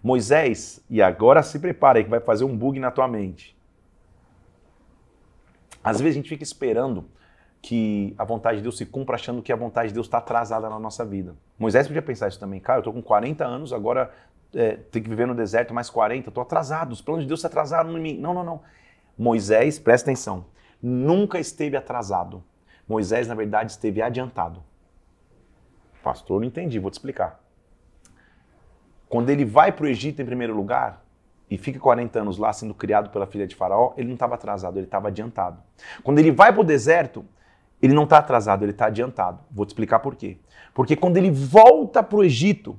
[0.04, 3.56] Moisés, e agora se prepara aí que vai fazer um bug na tua mente.
[5.82, 7.06] Às vezes a gente fica esperando
[7.62, 10.70] que a vontade de Deus se cumpra achando que a vontade de Deus está atrasada
[10.70, 11.34] na nossa vida.
[11.58, 12.60] Moisés podia pensar isso também.
[12.60, 14.12] Cara, eu estou com 40 anos, agora
[14.54, 17.48] é, tem que viver no deserto mais 40, estou atrasado, os planos de Deus se
[17.48, 18.18] atrasaram em mim.
[18.18, 18.62] Não, não, não.
[19.18, 20.46] Moisés, presta atenção,
[20.82, 22.44] nunca esteve atrasado.
[22.88, 24.64] Moisés, na verdade, esteve adiantado.
[26.04, 27.40] Pastor, não entendi, vou te explicar.
[29.08, 31.04] Quando ele vai para o Egito em primeiro lugar
[31.50, 34.78] e fica 40 anos lá sendo criado pela filha de Faraó, ele não estava atrasado,
[34.78, 35.62] ele estava adiantado.
[36.04, 37.24] Quando ele vai para o deserto,
[37.82, 39.40] ele não está atrasado, ele está adiantado.
[39.52, 40.38] Vou te explicar por quê.
[40.74, 42.78] Porque quando ele volta para o Egito,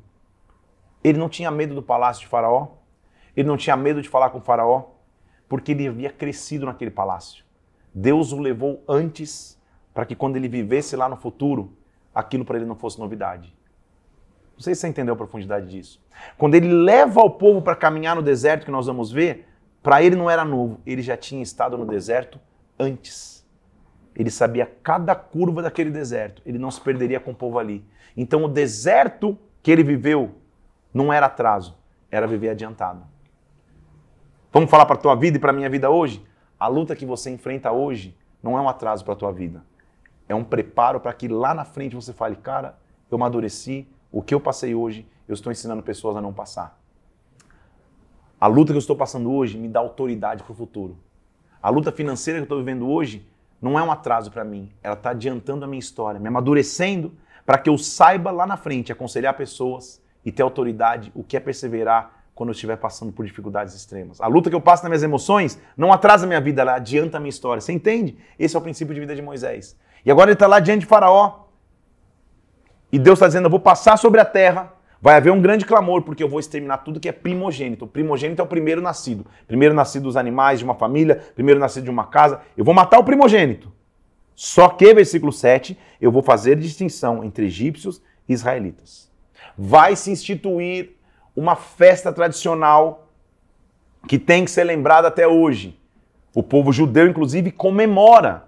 [1.05, 2.69] ele não tinha medo do palácio de Faraó,
[3.37, 4.85] ele não tinha medo de falar com Faraó,
[5.49, 7.45] porque ele havia crescido naquele palácio.
[7.95, 9.61] Deus o levou antes
[9.93, 11.77] para que quando ele vivesse lá no futuro,
[12.15, 13.55] aquilo para ele não fosse novidade.
[14.55, 16.01] Não sei se você entendeu a profundidade disso.
[16.39, 19.49] Quando ele leva o povo para caminhar no deserto, que nós vamos ver,
[19.83, 22.41] para ele não era novo, ele já tinha estado no deserto
[22.79, 23.45] antes.
[24.17, 27.85] Ele sabia cada curva daquele deserto, ele não se perderia com o povo ali.
[28.17, 30.37] Então o deserto que ele viveu
[30.95, 31.77] não era atraso,
[32.09, 33.03] era viver adiantado.
[34.53, 36.25] Vamos falar para a tua vida e para a minha vida hoje?
[36.59, 39.65] A luta que você enfrenta hoje não é um atraso para a tua vida.
[40.29, 42.79] É um preparo para que lá na frente você fale, cara,
[43.11, 46.79] eu amadureci, o que eu passei hoje, eu estou ensinando pessoas a não passar.
[48.41, 50.97] A luta que eu estou passando hoje me dá autoridade para o futuro.
[51.61, 53.27] A luta financeira que eu estou vivendo hoje
[53.61, 57.13] não é um atraso para mim, ela está adiantando a minha história, me amadurecendo
[57.45, 61.41] para que eu saiba lá na frente aconselhar pessoas e ter autoridade, o que é
[61.41, 64.21] perseverar quando eu estiver passando por dificuldades extremas.
[64.21, 67.17] A luta que eu passo nas minhas emoções não atrasa a minha vida, ela adianta
[67.17, 67.61] a minha história.
[67.61, 68.17] Você entende?
[68.39, 69.77] Esse é o princípio de vida de Moisés.
[70.05, 71.45] E agora ele está lá diante de Faraó.
[72.91, 76.03] E Deus está dizendo: Eu vou passar sobre a terra, vai haver um grande clamor,
[76.03, 77.85] porque eu vou exterminar tudo que é primogênito.
[77.85, 79.25] O primogênito é o primeiro nascido.
[79.47, 82.41] Primeiro nascido dos animais de uma família, primeiro nascido de uma casa.
[82.57, 83.73] Eu vou matar o primogênito.
[84.35, 89.14] Só que, versículo 7, eu vou fazer distinção entre egípcios e israelitas.
[89.57, 90.97] Vai se instituir
[91.35, 93.09] uma festa tradicional
[94.09, 95.79] que tem que ser lembrada até hoje.
[96.35, 98.45] O povo judeu, inclusive, comemora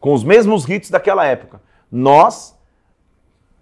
[0.00, 1.60] com os mesmos ritos daquela época.
[1.90, 2.58] Nós,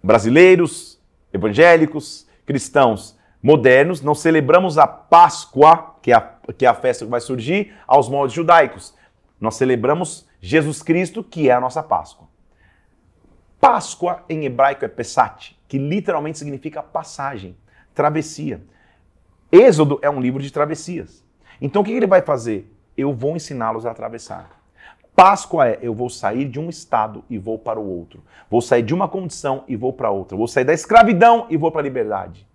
[0.01, 0.99] brasileiros,
[1.31, 6.21] evangélicos, cristãos modernos, não celebramos a Páscoa, que é a,
[6.57, 8.93] que é a festa que vai surgir, aos moldes judaicos.
[9.39, 12.27] Nós celebramos Jesus Cristo, que é a nossa Páscoa.
[13.59, 17.55] Páscoa em hebraico é Pesach, que literalmente significa passagem
[17.95, 18.61] travessia.
[19.49, 21.23] Êxodo é um livro de travessias.
[21.61, 22.69] Então o que ele vai fazer?
[22.97, 24.49] Eu vou ensiná-los a atravessar.
[25.15, 28.21] Páscoa é eu vou sair de um estado e vou para o outro.
[28.49, 30.35] Vou sair de uma condição e vou para outra.
[30.35, 32.45] Vou sair da escravidão e vou para a liberdade.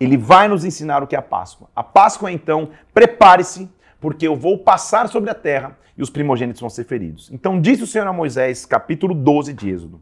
[0.00, 1.68] Ele vai nos ensinar o que é a Páscoa.
[1.76, 6.70] A Páscoa, então, prepare-se, porque eu vou passar sobre a terra e os primogênitos vão
[6.70, 7.30] ser feridos.
[7.30, 10.00] Então disse o Senhor a Moisés, capítulo 12 de Êxodo.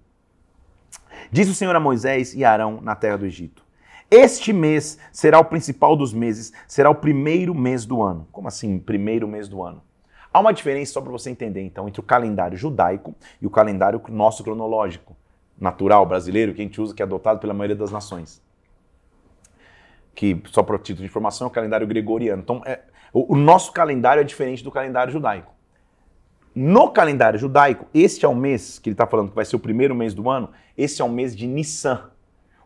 [1.31, 3.63] Disse o Senhor a Moisés e Arão na terra do Egito.
[4.11, 8.27] Este mês será o principal dos meses, será o primeiro mês do ano.
[8.33, 9.83] Como assim, primeiro mês do ano?
[10.33, 14.01] Há uma diferença, só para você entender, então, entre o calendário judaico e o calendário
[14.09, 15.17] nosso cronológico,
[15.59, 18.43] natural, brasileiro, que a gente usa, que é adotado pela maioria das nações.
[20.15, 22.43] Que, só para título de informação, é o calendário gregoriano.
[22.43, 22.81] Então, é,
[23.13, 25.53] o, o nosso calendário é diferente do calendário judaico.
[26.55, 29.61] No calendário judaico, este é o mês que ele está falando que vai ser o
[29.61, 32.05] primeiro mês do ano, esse é o mês de Nissan.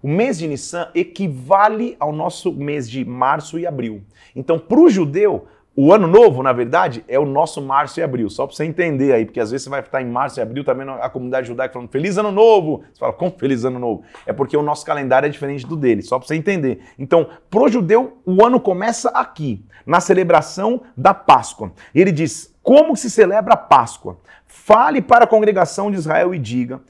[0.02, 4.02] O mês de Nissan equivale ao nosso mês de março e abril.
[4.36, 8.28] Então, para o judeu, o ano novo, na verdade, é o nosso março e abril.
[8.28, 10.62] Só para você entender aí, porque às vezes você vai estar em março e abril
[10.62, 12.82] também a comunidade judaica falando Feliz Ano Novo.
[12.92, 14.02] Você fala, como Feliz Ano Novo?
[14.26, 16.80] É porque o nosso calendário é diferente do dele, só para você entender.
[16.98, 21.72] Então, para o judeu, o ano começa aqui, na celebração da Páscoa.
[21.94, 24.18] Ele diz: como se celebra a Páscoa?
[24.46, 26.82] Fale para a congregação de Israel e diga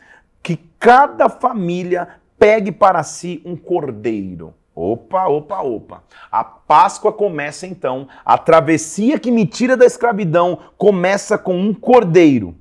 [0.82, 4.52] cada família pegue para si um cordeiro.
[4.74, 6.02] Opa, opa, opa.
[6.28, 12.56] A Páscoa começa então, a travessia que me tira da escravidão começa com um cordeiro.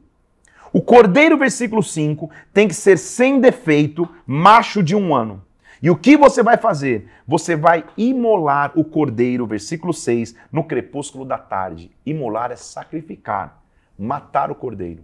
[0.72, 5.42] O cordeiro, versículo 5, tem que ser sem defeito, macho de um ano.
[5.82, 7.10] E o que você vai fazer?
[7.28, 11.90] Você vai imolar o cordeiro, versículo 6, no crepúsculo da tarde.
[12.06, 13.64] Imolar é sacrificar,
[13.98, 15.04] matar o cordeiro.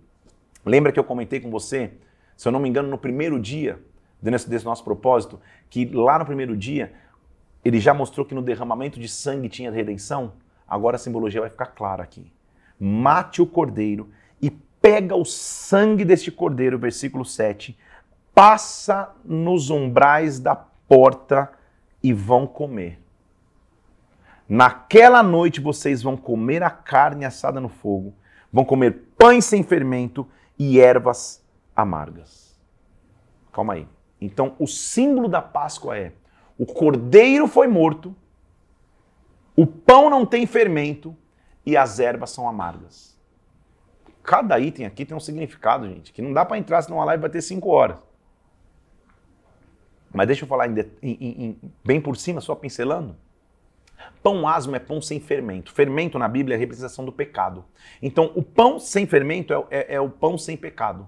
[0.63, 1.93] Lembra que eu comentei com você,
[2.37, 3.81] se eu não me engano, no primeiro dia,
[4.21, 6.93] desse, desse nosso propósito, que lá no primeiro dia
[7.65, 10.33] ele já mostrou que no derramamento de sangue tinha redenção,
[10.67, 12.31] agora a simbologia vai ficar clara aqui.
[12.79, 17.77] Mate o cordeiro e pega o sangue deste cordeiro, versículo 7,
[18.35, 21.51] passa nos umbrais da porta
[22.03, 22.99] e vão comer.
[24.47, 28.13] Naquela noite vocês vão comer a carne assada no fogo,
[28.53, 30.25] vão comer pães sem fermento
[30.57, 31.43] e ervas
[31.77, 32.59] amargas.
[33.53, 33.87] Calma aí.
[34.19, 36.11] Então, o símbolo da Páscoa é:
[36.57, 38.15] o cordeiro foi morto,
[39.55, 41.15] o pão não tem fermento
[41.63, 43.15] e as ervas são amargas.
[44.23, 47.21] Cada item aqui tem um significado, gente, que não dá para entrar senão a live
[47.21, 47.97] vai ter cinco horas.
[50.11, 53.15] Mas deixa eu falar em, em, em, bem por cima, só pincelando.
[54.21, 55.71] Pão asmo é pão sem fermento.
[55.71, 57.63] Fermento na Bíblia é a representação do pecado.
[58.01, 61.07] Então, o pão sem fermento é, é, é o pão sem pecado.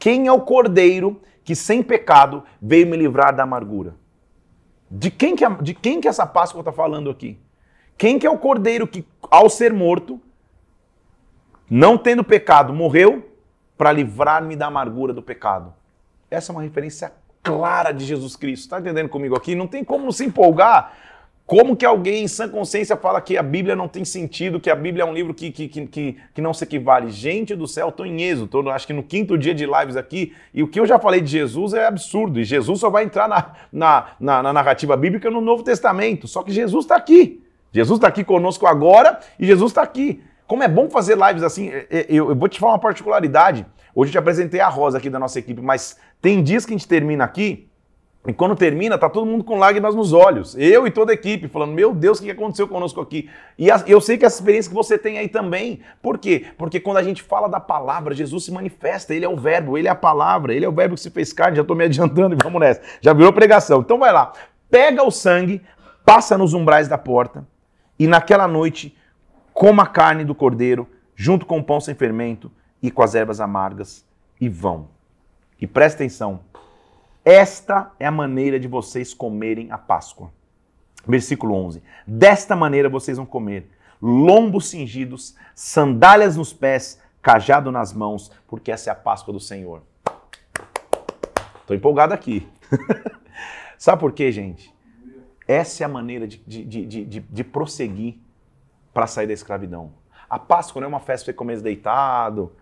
[0.00, 3.94] Quem é o cordeiro que sem pecado veio me livrar da amargura?
[4.90, 7.38] De quem que, de quem que essa Páscoa está falando aqui?
[7.98, 10.18] Quem que é o cordeiro que, ao ser morto,
[11.68, 13.30] não tendo pecado, morreu
[13.76, 15.74] para livrar-me da amargura do pecado?
[16.30, 18.64] Essa é uma referência clara de Jesus Cristo.
[18.64, 19.54] Está entendendo comigo aqui?
[19.54, 20.94] Não tem como se empolgar
[21.50, 24.76] como que alguém em sã consciência fala que a Bíblia não tem sentido, que a
[24.76, 27.10] Bíblia é um livro que, que, que, que não se equivale?
[27.10, 30.32] Gente do céu, estou em êxodo, tô, acho que no quinto dia de lives aqui,
[30.54, 33.28] e o que eu já falei de Jesus é absurdo, e Jesus só vai entrar
[33.28, 37.42] na, na, na, na narrativa bíblica no Novo Testamento, só que Jesus está aqui.
[37.72, 40.22] Jesus está aqui conosco agora e Jesus está aqui.
[40.46, 43.66] Como é bom fazer lives assim, é, é, eu, eu vou te falar uma particularidade.
[43.92, 46.76] Hoje eu te apresentei a Rosa aqui da nossa equipe, mas tem dias que a
[46.76, 47.68] gente termina aqui
[48.26, 50.54] E quando termina, tá todo mundo com lágrimas nos olhos.
[50.58, 53.30] Eu e toda a equipe falando: "Meu Deus, o que aconteceu conosco aqui?".
[53.58, 55.80] E eu sei que essa experiência que você tem aí também.
[56.02, 56.44] Por quê?
[56.58, 59.88] Porque quando a gente fala da palavra, Jesus se manifesta, ele é o verbo, ele
[59.88, 61.56] é a palavra, ele é o verbo que se fez carne.
[61.56, 62.82] Já tô me adiantando e vamos nessa.
[63.00, 63.80] Já virou pregação.
[63.80, 64.32] Então vai lá.
[64.70, 65.62] Pega o sangue,
[66.04, 67.46] passa nos umbrais da porta
[67.98, 68.94] e naquela noite
[69.54, 72.52] coma a carne do cordeiro junto com o pão sem fermento
[72.82, 74.04] e com as ervas amargas
[74.38, 74.88] e vão.
[75.58, 76.40] E presta atenção
[77.24, 80.32] esta é a maneira de vocês comerem a Páscoa.
[81.06, 81.82] Versículo 11.
[82.06, 88.90] Desta maneira vocês vão comer lombos cingidos, sandálias nos pés, cajado nas mãos, porque essa
[88.90, 89.82] é a Páscoa do Senhor.
[91.60, 92.48] Estou empolgado aqui.
[93.76, 94.74] Sabe por quê, gente?
[95.46, 98.18] Essa é a maneira de, de, de, de, de prosseguir
[98.92, 99.92] para sair da escravidão.
[100.28, 102.52] A Páscoa não é uma festa para você comer deitado,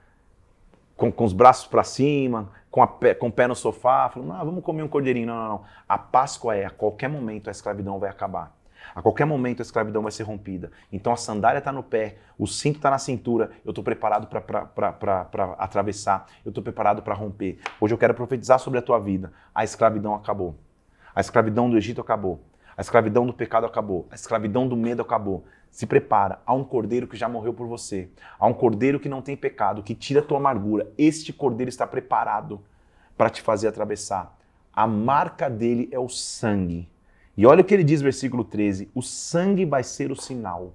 [0.97, 4.45] com, com os braços para cima, com, pé, com o pé no sofá, falando, ah,
[4.45, 5.27] vamos comer um cordeirinho.
[5.27, 5.65] Não, não, não.
[5.89, 8.57] A Páscoa é, a qualquer momento a escravidão vai acabar.
[8.95, 10.71] A qualquer momento a escravidão vai ser rompida.
[10.93, 15.55] Então a sandália está no pé, o cinto está na cintura, eu estou preparado para
[15.59, 17.59] atravessar, eu estou preparado para romper.
[17.81, 19.33] Hoje eu quero profetizar sobre a tua vida.
[19.55, 20.57] A escravidão acabou.
[21.15, 22.41] A escravidão do Egito acabou.
[22.77, 24.07] A escravidão do pecado acabou.
[24.11, 25.45] A escravidão do medo acabou.
[25.71, 28.09] Se prepara, há um cordeiro que já morreu por você.
[28.39, 30.91] Há um cordeiro que não tem pecado, que tira a tua amargura.
[30.97, 32.61] Este cordeiro está preparado
[33.17, 34.37] para te fazer atravessar.
[34.73, 36.89] A marca dele é o sangue.
[37.37, 40.73] E olha o que ele diz, versículo 13: o sangue vai ser o sinal.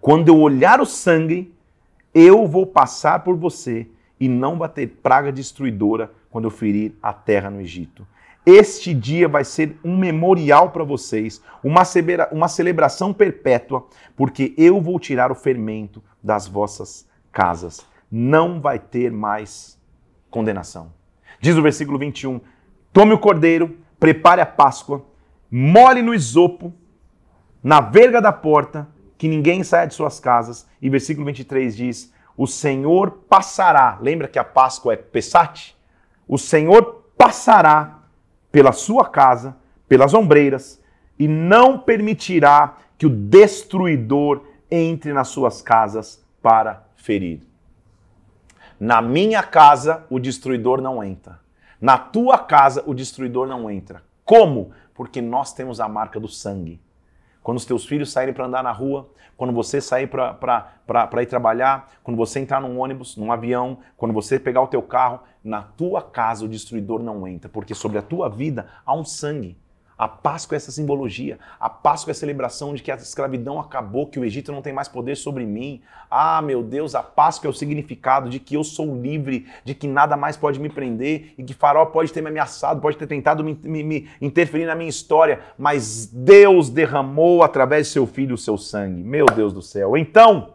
[0.00, 1.54] Quando eu olhar o sangue,
[2.14, 3.88] eu vou passar por você
[4.20, 8.06] e não vai ter praga destruidora quando eu ferir a terra no Egito.
[8.46, 11.82] Este dia vai ser um memorial para vocês, uma,
[12.30, 17.86] uma celebração perpétua, porque eu vou tirar o fermento das vossas casas.
[18.10, 19.80] Não vai ter mais
[20.30, 20.92] condenação.
[21.40, 22.38] Diz o versículo 21:
[22.92, 25.06] Tome o cordeiro, prepare a Páscoa,
[25.50, 26.70] mole no isopo,
[27.62, 30.68] na verga da porta, que ninguém saia de suas casas.
[30.82, 33.96] E versículo 23 diz: O Senhor passará.
[34.02, 35.74] Lembra que a Páscoa é Pessate?
[36.28, 38.03] O Senhor passará
[38.54, 39.56] pela sua casa,
[39.88, 40.80] pelas ombreiras,
[41.18, 47.40] e não permitirá que o destruidor entre nas suas casas para ferir.
[48.78, 51.40] Na minha casa o destruidor não entra.
[51.80, 54.04] Na tua casa o destruidor não entra.
[54.24, 54.70] Como?
[54.94, 56.80] Porque nós temos a marca do sangue.
[57.44, 61.92] Quando os teus filhos saírem para andar na rua, quando você sair para ir trabalhar,
[62.02, 66.00] quando você entrar num ônibus, num avião, quando você pegar o teu carro, na tua
[66.00, 69.58] casa o destruidor não entra, porque sobre a tua vida há um sangue.
[69.96, 71.38] A Páscoa é essa simbologia.
[71.58, 74.72] A Páscoa é a celebração de que a escravidão acabou, que o Egito não tem
[74.72, 75.80] mais poder sobre mim.
[76.10, 79.86] Ah, meu Deus, a Páscoa é o significado de que eu sou livre, de que
[79.86, 83.44] nada mais pode me prender e que Faraó pode ter me ameaçado, pode ter tentado
[83.44, 88.38] me, me, me interferir na minha história, mas Deus derramou através de seu filho o
[88.38, 89.00] seu sangue.
[89.02, 89.96] Meu Deus do céu.
[89.96, 90.54] Então,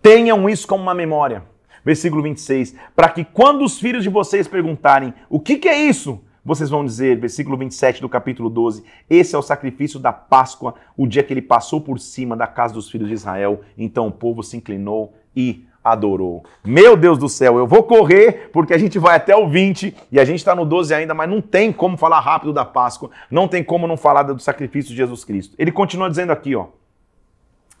[0.00, 1.42] tenham isso como uma memória.
[1.84, 2.76] Versículo 26.
[2.94, 6.22] Para que quando os filhos de vocês perguntarem o que, que é isso?
[6.44, 11.06] Vocês vão dizer, versículo 27 do capítulo 12: Esse é o sacrifício da Páscoa, o
[11.06, 13.60] dia que ele passou por cima da casa dos filhos de Israel.
[13.78, 16.44] Então o povo se inclinou e adorou.
[16.64, 20.18] Meu Deus do céu, eu vou correr porque a gente vai até o 20 e
[20.18, 23.48] a gente está no 12 ainda, mas não tem como falar rápido da Páscoa, não
[23.48, 25.54] tem como não falar do sacrifício de Jesus Cristo.
[25.58, 26.66] Ele continua dizendo aqui, ó.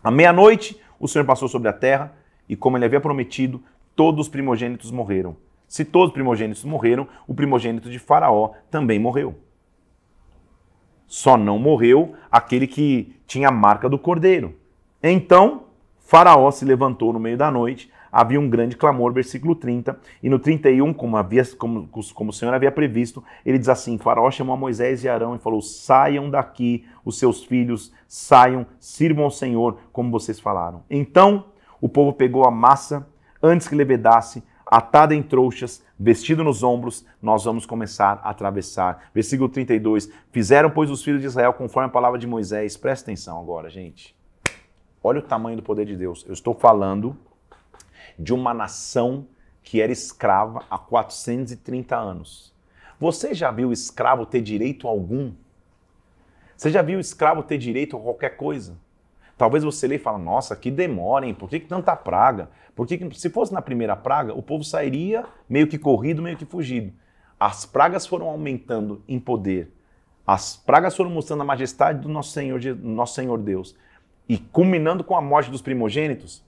[0.02, 2.12] À meia-noite, o Senhor passou sobre a terra
[2.48, 3.62] e, como ele havia prometido,
[3.94, 5.36] todos os primogênitos morreram.
[5.72, 9.36] Se todos os primogênitos morreram, o primogênito de Faraó também morreu.
[11.06, 14.54] Só não morreu aquele que tinha a marca do cordeiro.
[15.02, 15.62] Então,
[15.98, 20.38] Faraó se levantou no meio da noite, havia um grande clamor, versículo 30, e no
[20.38, 25.02] 31, como, havia, como, como o Senhor havia previsto, ele diz assim: Faraó chamou Moisés
[25.04, 30.38] e Arão e falou: Saiam daqui, os seus filhos, saiam, sirvam ao Senhor, como vocês
[30.38, 30.84] falaram.
[30.90, 31.46] Então
[31.80, 33.08] o povo pegou a massa
[33.42, 39.10] antes que levedasse, atada em trouxas, vestido nos ombros, nós vamos começar a atravessar.
[39.14, 40.10] Versículo 32.
[40.30, 42.76] Fizeram, pois, os filhos de Israel conforme a palavra de Moisés.
[42.76, 44.14] Presta atenção agora, gente.
[45.02, 46.24] Olha o tamanho do poder de Deus.
[46.26, 47.16] Eu estou falando
[48.18, 49.26] de uma nação
[49.62, 52.52] que era escrava há 430 anos.
[52.98, 55.32] Você já viu escravo ter direito algum?
[56.56, 58.76] Você já viu escravo ter direito a qualquer coisa?
[59.42, 61.34] Talvez você lê e fala, nossa, que demora, hein?
[61.34, 62.48] Por que, que tanta praga?
[62.76, 66.92] Porque se fosse na primeira praga, o povo sairia meio que corrido, meio que fugido.
[67.40, 69.74] As pragas foram aumentando em poder.
[70.24, 73.74] As pragas foram mostrando a majestade do nosso Senhor, nosso Senhor Deus.
[74.28, 76.44] E culminando com a morte dos primogênitos.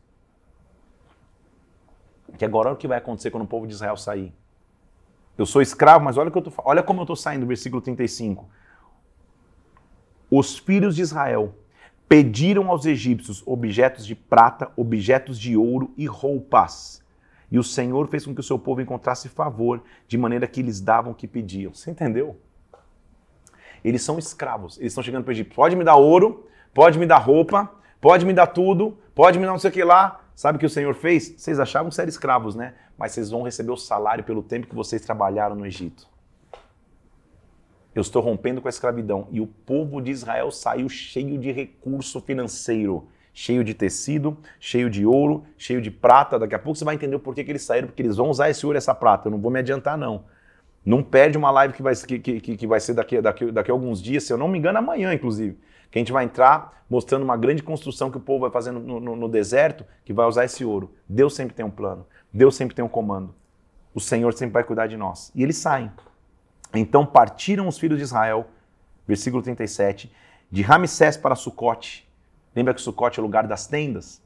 [2.39, 4.33] Que agora é o que vai acontecer quando o povo de Israel sair.
[5.37, 8.49] Eu sou escravo, mas olha, que eu tô, olha como eu estou saindo, versículo 35.
[10.31, 11.57] Os filhos de Israel
[12.09, 17.03] pediram aos egípcios objetos de prata, objetos de ouro e roupas.
[17.51, 20.81] E o Senhor fez com que o seu povo encontrasse favor, de maneira que eles
[20.81, 21.73] davam o que pediam.
[21.73, 22.39] Você entendeu?
[23.85, 24.79] Eles são escravos.
[24.79, 25.55] Eles estão chegando para o Egito.
[25.55, 29.53] Pode me dar ouro, pode me dar roupa, pode me dar tudo, pode me dar
[29.53, 30.21] não sei o que lá.
[30.35, 31.35] Sabe o que o Senhor fez?
[31.37, 32.75] Vocês achavam ser escravos, né?
[32.99, 36.09] Mas vocês vão receber o salário pelo tempo que vocês trabalharam no Egito.
[37.95, 39.29] Eu estou rompendo com a escravidão.
[39.31, 45.07] E o povo de Israel saiu cheio de recurso financeiro, cheio de tecido, cheio de
[45.07, 46.39] ouro, cheio de prata.
[46.39, 48.51] Daqui a pouco você vai entender o porquê que eles saíram, porque eles vão usar
[48.51, 49.29] esse ouro e essa prata.
[49.29, 50.25] Eu não vou me adiantar, não.
[50.85, 53.75] Não perde uma live que vai, que, que, que vai ser daqui, daqui, daqui a
[53.75, 55.57] alguns dias, se eu não me engano, amanhã, inclusive.
[55.91, 59.01] Que a gente vai entrar mostrando uma grande construção que o povo vai fazendo no,
[59.01, 60.93] no, no deserto, que vai usar esse ouro.
[61.09, 62.07] Deus sempre tem um plano.
[62.33, 63.35] Deus sempre tem um comando.
[63.95, 65.31] O Senhor sempre vai cuidar de nós.
[65.35, 65.91] E eles saem.
[66.75, 68.47] Então partiram os filhos de Israel,
[69.07, 70.11] versículo 37,
[70.51, 72.09] de Ramsés para Sucote.
[72.55, 74.23] Lembra que Sucote é o lugar das tendas?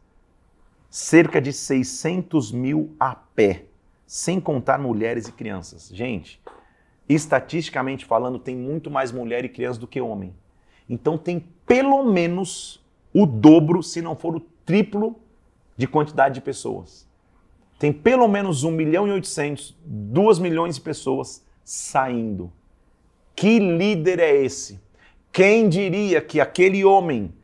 [0.91, 3.65] Cerca de 600 mil a pé
[4.07, 5.91] sem contar mulheres e crianças.
[5.93, 6.41] Gente,
[7.09, 10.35] estatisticamente falando, tem muito mais mulher e criança do que homem.
[10.89, 12.83] Então tem pelo menos
[13.13, 15.21] o dobro, se não for o triplo,
[15.77, 17.07] de quantidade de pessoas.
[17.79, 22.51] Tem pelo menos 1 milhão e 800, 2 milhões de pessoas saindo.
[23.37, 24.81] Que líder é esse?
[25.31, 27.35] Quem diria que aquele homem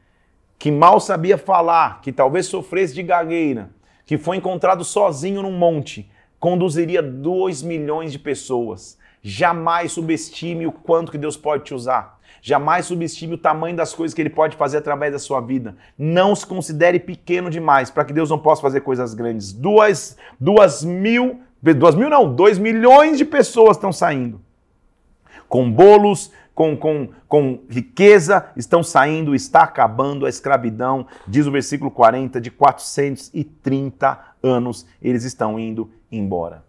[0.59, 3.69] que mal sabia falar, que talvez sofresse de gagueira,
[4.07, 6.11] que foi encontrado sozinho num monte,
[6.41, 8.97] conduziria 2 milhões de pessoas.
[9.23, 12.19] Jamais subestime o quanto que Deus pode te usar.
[12.41, 15.77] Jamais subestime o tamanho das coisas que Ele pode fazer através da sua vida.
[15.99, 19.53] Não se considere pequeno demais para que Deus não possa fazer coisas grandes.
[19.53, 21.43] Duas, duas mil,
[21.73, 24.41] duas mil não, dois milhões de pessoas estão saindo.
[25.49, 31.91] Com bolos, com, com, com riqueza, estão saindo, está acabando a escravidão, diz o versículo
[31.91, 36.63] 40, de 430 anos eles estão indo embora.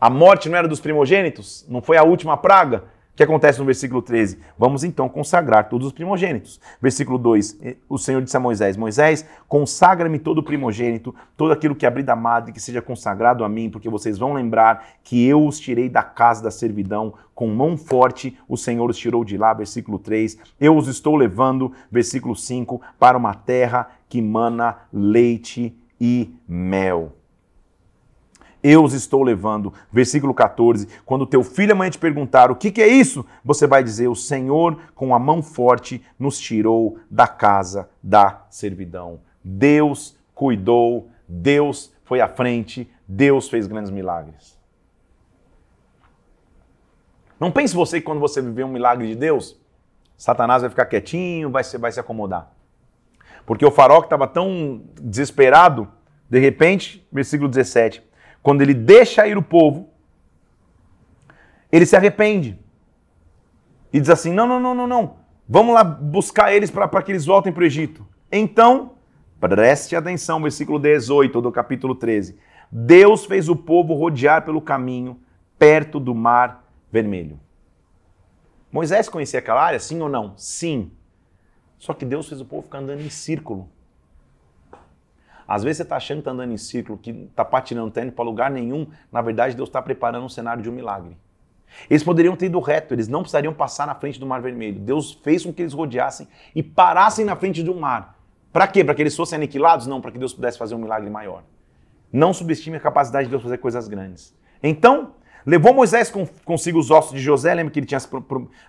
[0.00, 1.64] A morte não era dos primogênitos?
[1.68, 2.84] Não foi a última praga?
[3.20, 4.38] Que acontece no versículo 13?
[4.58, 6.58] Vamos então consagrar todos os primogênitos.
[6.80, 11.84] Versículo 2: O Senhor disse a Moisés: Moisés, consagra-me todo o primogênito, todo aquilo que
[11.84, 15.60] abrir da madre, que seja consagrado a mim, porque vocês vão lembrar que eu os
[15.60, 19.52] tirei da casa da servidão, com mão forte o Senhor os tirou de lá.
[19.52, 26.34] Versículo 3: Eu os estou levando, versículo 5, para uma terra que mana leite e
[26.48, 27.19] mel
[28.62, 29.72] eu os estou levando.
[29.92, 33.66] Versículo 14: Quando teu filho a mãe te perguntar o que, que é isso, você
[33.66, 39.20] vai dizer: O Senhor, com a mão forte, nos tirou da casa da servidão.
[39.42, 44.58] Deus cuidou, Deus foi à frente, Deus fez grandes milagres.
[47.38, 49.58] Não pense você que quando você viver um milagre de Deus,
[50.16, 52.52] Satanás vai ficar quietinho, vai se, vai se acomodar.
[53.46, 55.88] Porque o farol que estava tão desesperado,
[56.28, 58.02] de repente, versículo 17,
[58.42, 59.88] quando ele deixa ir o povo,
[61.70, 62.58] ele se arrepende.
[63.92, 65.16] E diz assim: não, não, não, não, não.
[65.48, 68.06] Vamos lá buscar eles para que eles voltem para o Egito.
[68.30, 68.92] Então,
[69.40, 72.38] preste atenção, versículo 18 do capítulo 13.
[72.70, 75.20] Deus fez o povo rodear pelo caminho
[75.58, 77.40] perto do mar vermelho.
[78.70, 80.34] Moisés conhecia aquela área, sim ou não?
[80.36, 80.92] Sim.
[81.76, 83.68] Só que Deus fez o povo ficar andando em círculo.
[85.50, 88.12] Às vezes você está achando que está andando em círculo, que está patinando, está indo
[88.12, 88.86] para lugar nenhum.
[89.10, 91.16] Na verdade, Deus está preparando um cenário de um milagre.
[91.90, 94.78] Eles poderiam ter ido reto, eles não precisariam passar na frente do Mar Vermelho.
[94.78, 98.16] Deus fez com que eles rodeassem e parassem na frente de um mar.
[98.52, 98.84] Para quê?
[98.84, 99.88] Para que eles fossem aniquilados?
[99.88, 101.42] Não, para que Deus pudesse fazer um milagre maior.
[102.12, 104.32] Não subestime a capacidade de Deus fazer coisas grandes.
[104.62, 106.12] Então, levou Moisés
[106.44, 107.52] consigo os ossos de José.
[107.54, 108.00] Lembra que ele tinha,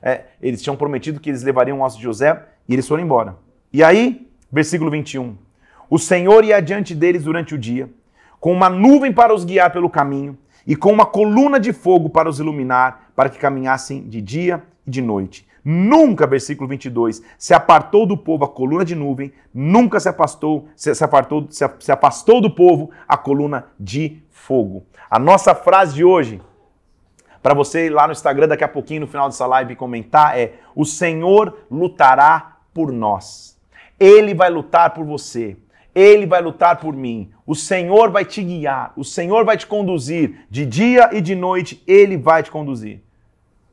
[0.01, 3.37] é, eles tinham prometido que eles levariam os ossos de José e eles foram embora.
[3.71, 5.50] E aí, versículo 21.
[5.91, 7.89] O Senhor ia adiante deles durante o dia,
[8.39, 12.29] com uma nuvem para os guiar pelo caminho e com uma coluna de fogo para
[12.29, 15.45] os iluminar, para que caminhassem de dia e de noite.
[15.65, 20.95] Nunca, versículo 22, se apartou do povo a coluna de nuvem, nunca se afastou, se,
[20.95, 24.85] se, apartou, se, se afastou do povo a coluna de fogo.
[25.09, 26.41] A nossa frase de hoje,
[27.43, 30.53] para você ir lá no Instagram daqui a pouquinho, no final dessa live, comentar, é:
[30.73, 33.59] O Senhor lutará por nós.
[33.99, 35.57] Ele vai lutar por você.
[35.93, 37.31] Ele vai lutar por mim.
[37.45, 38.93] O Senhor vai te guiar.
[38.95, 40.45] O Senhor vai te conduzir.
[40.49, 43.01] De dia e de noite, Ele vai te conduzir.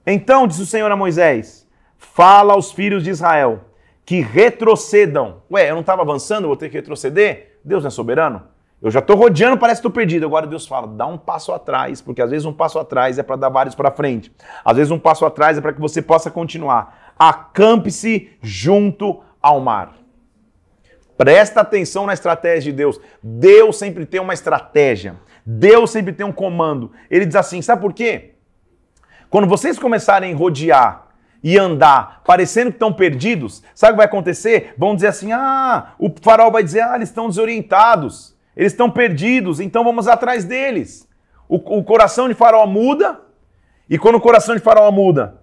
[0.06, 3.68] Então, disse o Senhor a Moisés: Fala aos filhos de Israel
[4.08, 5.42] que retrocedam.
[5.50, 7.58] Ué, eu não estava avançando, vou ter que retroceder?
[7.62, 8.42] Deus não é soberano?
[8.80, 10.24] Eu já estou rodeando, parece que estou perdido.
[10.24, 13.36] Agora Deus fala, dá um passo atrás, porque às vezes um passo atrás é para
[13.36, 14.32] dar vários para frente.
[14.64, 17.12] Às vezes um passo atrás é para que você possa continuar.
[17.18, 19.97] Acampe-se junto ao mar.
[21.18, 23.00] Presta atenção na estratégia de Deus.
[23.20, 25.16] Deus sempre tem uma estratégia.
[25.44, 26.92] Deus sempre tem um comando.
[27.10, 28.36] Ele diz assim: sabe por quê?
[29.28, 31.08] Quando vocês começarem a rodear
[31.42, 34.74] e andar parecendo que estão perdidos, sabe o que vai acontecer?
[34.78, 39.58] Vão dizer assim: ah, o farol vai dizer, ah, eles estão desorientados, eles estão perdidos,
[39.58, 41.08] então vamos atrás deles.
[41.48, 43.20] O, o coração de farol muda,
[43.90, 45.42] e quando o coração de farol muda,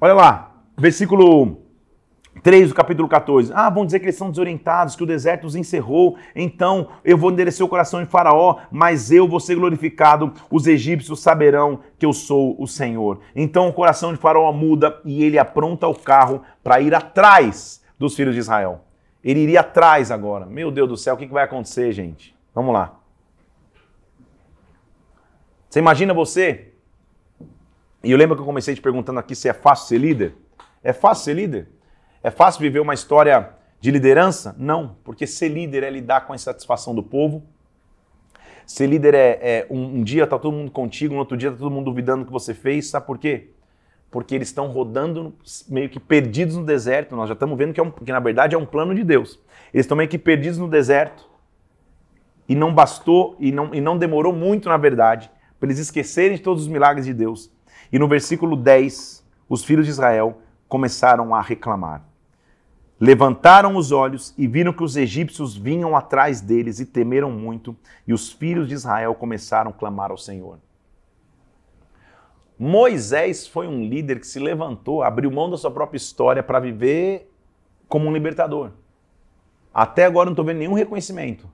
[0.00, 1.63] olha lá, versículo
[2.44, 3.50] 3 do capítulo 14.
[3.54, 6.18] Ah, vão dizer que eles são desorientados, que o deserto os encerrou.
[6.36, 10.30] Então eu vou enderecer o coração de Faraó, mas eu vou ser glorificado.
[10.50, 13.20] Os egípcios saberão que eu sou o Senhor.
[13.34, 18.14] Então o coração de Faraó muda e ele apronta o carro para ir atrás dos
[18.14, 18.84] filhos de Israel.
[19.24, 20.44] Ele iria atrás agora.
[20.44, 22.36] Meu Deus do céu, o que vai acontecer, gente?
[22.54, 23.00] Vamos lá.
[25.70, 26.74] Você imagina você?
[28.02, 30.36] E eu lembro que eu comecei te perguntando aqui se é fácil ser líder.
[30.82, 31.74] É fácil ser líder?
[32.24, 34.56] É fácil viver uma história de liderança?
[34.58, 37.42] Não, porque ser líder é lidar com a insatisfação do povo.
[38.64, 41.58] Ser líder é, é um, um, dia tá todo mundo contigo, no outro dia tá
[41.58, 42.88] todo mundo duvidando do que você fez.
[42.88, 43.50] Sabe por quê?
[44.10, 45.34] Porque eles estão rodando
[45.68, 47.14] meio que perdidos no deserto.
[47.14, 49.38] Nós já estamos vendo que, é um, que na verdade é um plano de Deus.
[49.70, 51.28] Eles estão meio que perdidos no deserto.
[52.48, 56.42] E não bastou, e não, e não demorou muito, na verdade, para eles esquecerem de
[56.42, 57.52] todos os milagres de Deus.
[57.92, 62.13] E no versículo 10, os filhos de Israel começaram a reclamar.
[63.04, 67.76] Levantaram os olhos e viram que os egípcios vinham atrás deles e temeram muito,
[68.06, 70.58] e os filhos de Israel começaram a clamar ao Senhor.
[72.58, 77.30] Moisés foi um líder que se levantou, abriu mão da sua própria história para viver
[77.90, 78.70] como um libertador.
[79.74, 81.46] Até agora não estou vendo nenhum reconhecimento.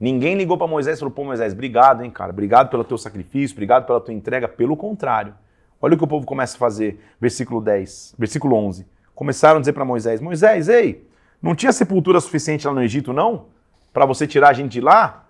[0.00, 3.54] Ninguém ligou para Moisés e falou: pô, Moisés, obrigado, hein, cara, obrigado pelo teu sacrifício,
[3.54, 4.48] obrigado pela tua entrega.
[4.48, 5.34] Pelo contrário,
[5.80, 9.72] olha o que o povo começa a fazer, versículo 10, versículo 11 começaram a dizer
[9.72, 11.04] para Moisés: Moisés, ei,
[11.42, 13.46] não tinha sepultura suficiente lá no Egito, não?
[13.92, 15.26] Para você tirar a gente de lá?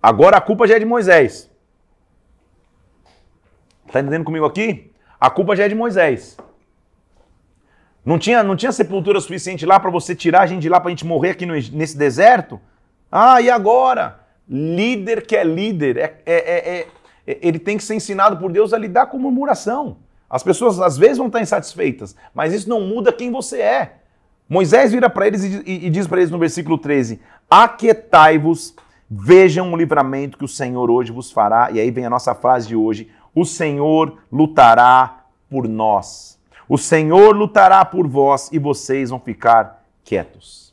[0.00, 1.50] Agora a culpa já é de Moisés.
[3.86, 4.92] Está entendendo comigo aqui?
[5.18, 6.36] A culpa já é de Moisés.
[8.04, 10.88] Não tinha, não tinha sepultura suficiente lá para você tirar a gente de lá para
[10.88, 12.60] a gente morrer aqui no, nesse deserto?
[13.10, 14.20] Ah, e agora?
[14.48, 16.86] Líder que é líder, é, é, é,
[17.26, 19.98] é, ele tem que ser ensinado por Deus a lidar com murmuração.
[20.30, 23.94] As pessoas às vezes vão estar insatisfeitas, mas isso não muda quem você é.
[24.48, 27.20] Moisés vira para eles e, diz para eles no versículo 13:
[27.50, 28.74] Aquietai-vos,
[29.10, 31.70] vejam o livramento que o Senhor hoje vos fará.
[31.72, 36.38] E aí vem a nossa frase de hoje: O Senhor lutará por nós.
[36.68, 40.72] O Senhor lutará por vós e vocês vão ficar quietos.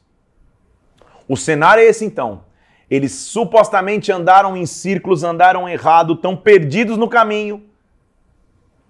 [1.28, 2.45] O cenário é esse então.
[2.89, 7.64] Eles supostamente andaram em círculos, andaram errado, estão perdidos no caminho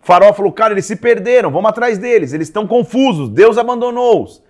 [0.07, 4.41] Farol falou, cara, eles se perderam, vamos atrás deles, eles estão confusos, Deus abandonou-os.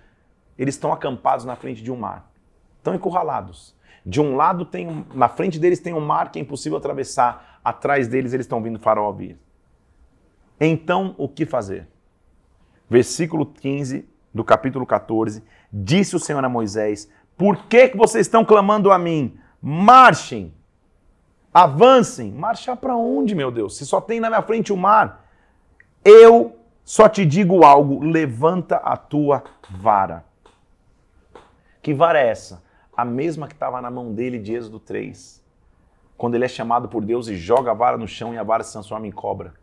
[0.56, 2.30] Eles estão acampados na frente de um mar,
[2.76, 3.74] estão encurralados.
[4.06, 8.06] De um lado tem, na frente deles tem um mar que é impossível atravessar, atrás
[8.06, 9.36] deles eles estão vindo farol vir.
[10.60, 11.88] Então, o que fazer?
[12.88, 15.42] Versículo 15 do capítulo 14,
[15.72, 19.36] disse o Senhor a Moisés: Por que, que vocês estão clamando a mim?
[19.60, 20.54] Marchem,
[21.52, 22.30] avancem.
[22.30, 23.76] Marchar para onde, meu Deus?
[23.76, 25.26] Se só tem na minha frente o mar.
[26.04, 30.24] Eu só te digo algo: levanta a tua vara.
[31.82, 32.62] Que vara é essa?
[32.96, 35.42] A mesma que estava na mão dele de Êxodo 3.
[36.16, 38.64] Quando ele é chamado por Deus e joga a vara no chão e a vara
[38.64, 39.54] se transforma em cobra.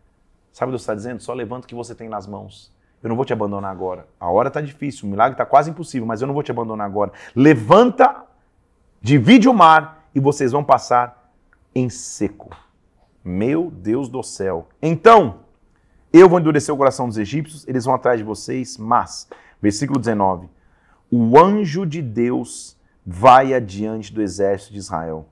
[0.54, 1.22] Sabe o que Deus está dizendo?
[1.22, 2.74] Só levanta o que você tem nas mãos.
[3.04, 4.08] Eu não vou te abandonar agora.
[4.20, 6.88] A hora está difícil, o milagre está quase impossível, mas eu não vou te abandonar
[6.88, 7.12] agora.
[7.36, 8.24] Levanta,
[9.02, 11.32] divide o mar e vocês vão passar
[11.76, 12.50] em seco.
[13.24, 14.70] Meu Deus do céu.
[14.82, 15.45] Então,
[16.20, 19.28] eu vou endurecer o coração dos egípcios, eles vão atrás de vocês, mas,
[19.62, 20.50] versículo 19:
[21.12, 25.28] o anjo de Deus vai adiante do exército de Israel.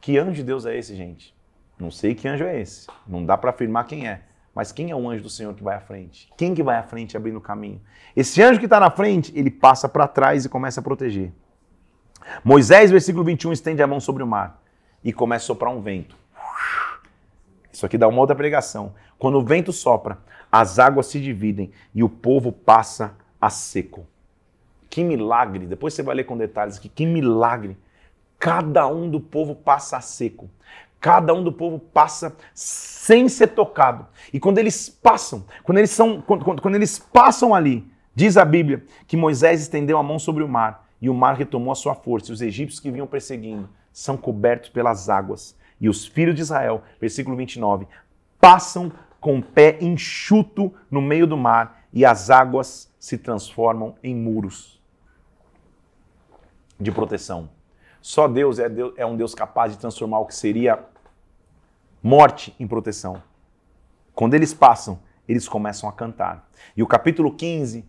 [0.00, 1.34] Que anjo de Deus é esse, gente?
[1.78, 2.86] Não sei que anjo é esse.
[3.06, 4.22] Não dá para afirmar quem é.
[4.54, 6.28] Mas quem é o anjo do Senhor que vai à frente?
[6.36, 7.80] Quem que vai à frente abrindo o caminho?
[8.14, 11.32] Esse anjo que está na frente, ele passa para trás e começa a proteger.
[12.44, 14.62] Moisés, versículo 21, estende a mão sobre o mar
[15.02, 16.16] e começa a soprar um vento.
[17.72, 18.94] Isso aqui dá uma outra pregação.
[19.18, 20.18] Quando o vento sopra,
[20.50, 24.06] as águas se dividem e o povo passa a seco.
[24.90, 25.66] Que milagre!
[25.66, 26.88] Depois você vai ler com detalhes aqui.
[26.88, 27.76] Que milagre!
[28.38, 30.50] Cada um do povo passa a seco.
[31.00, 34.06] Cada um do povo passa sem ser tocado.
[34.32, 38.44] E quando eles passam, quando eles são, quando, quando, quando eles passam ali, diz a
[38.44, 41.96] Bíblia que Moisés estendeu a mão sobre o mar e o mar retomou a sua
[41.96, 45.56] força, e os egípcios que vinham perseguindo são cobertos pelas águas.
[45.82, 47.88] E os filhos de Israel, versículo 29,
[48.40, 54.14] passam com o pé enxuto no meio do mar, e as águas se transformam em
[54.14, 54.80] muros
[56.80, 57.50] de proteção.
[58.00, 60.84] Só Deus é, Deus é um Deus capaz de transformar o que seria
[62.00, 63.20] morte em proteção.
[64.14, 66.48] Quando eles passam, eles começam a cantar.
[66.76, 67.84] E o capítulo 15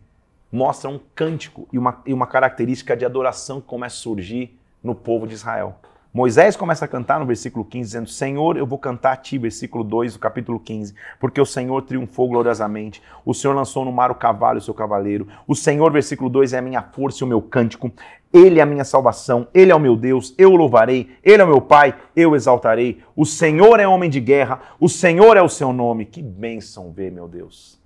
[0.51, 4.95] mostra um cântico e uma, e uma característica de adoração que começa a surgir no
[4.95, 5.79] povo de Israel.
[6.15, 9.83] Moisés começa a cantar no versículo 15, dizendo: Senhor, eu vou cantar a ti, versículo
[9.83, 13.01] 2 do capítulo 15, porque o Senhor triunfou gloriosamente.
[13.25, 15.27] O Senhor lançou no mar o cavalo e o seu cavaleiro.
[15.47, 17.91] O Senhor, versículo 2, é a minha força e o meu cântico.
[18.31, 21.17] Ele é a minha salvação, Ele é o meu Deus, eu o louvarei.
[21.23, 23.01] Ele é o meu Pai, eu exaltarei.
[23.15, 26.05] O Senhor é homem de guerra, o Senhor é o seu nome.
[26.05, 27.81] Que bênção ver, meu Deus.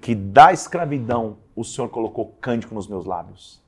[0.00, 3.63] Que da escravidão o Senhor colocou cântico nos meus lábios.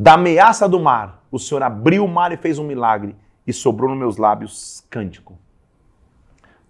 [0.00, 3.14] Da ameaça do mar, o Senhor abriu o mar e fez um milagre,
[3.46, 5.38] e sobrou nos meus lábios cântico.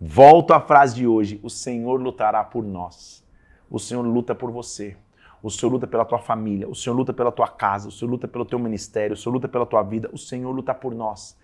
[0.01, 3.25] Volto à frase de hoje: o Senhor lutará por nós.
[3.71, 4.97] O Senhor luta por você.
[5.41, 8.27] O Senhor luta pela tua família, o Senhor luta pela tua casa, o Senhor luta
[8.27, 11.39] pelo teu ministério, o Senhor luta pela tua vida, o Senhor luta por nós.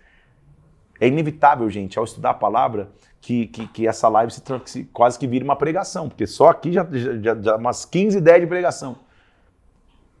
[0.99, 5.17] É inevitável, gente, ao estudar a palavra, que, que, que essa live se, se, quase
[5.17, 9.06] que vire uma pregação, porque só aqui já, já, já umas 15 ideias de pregação.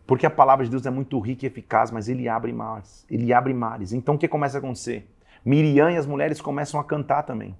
[0.07, 3.05] Porque a palavra de Deus é muito rica e eficaz, mas ele abre mares.
[3.11, 3.91] Ele abre mares.
[3.91, 5.05] Então o que começa a acontecer?
[5.43, 7.55] Miriam e as mulheres começam a cantar também.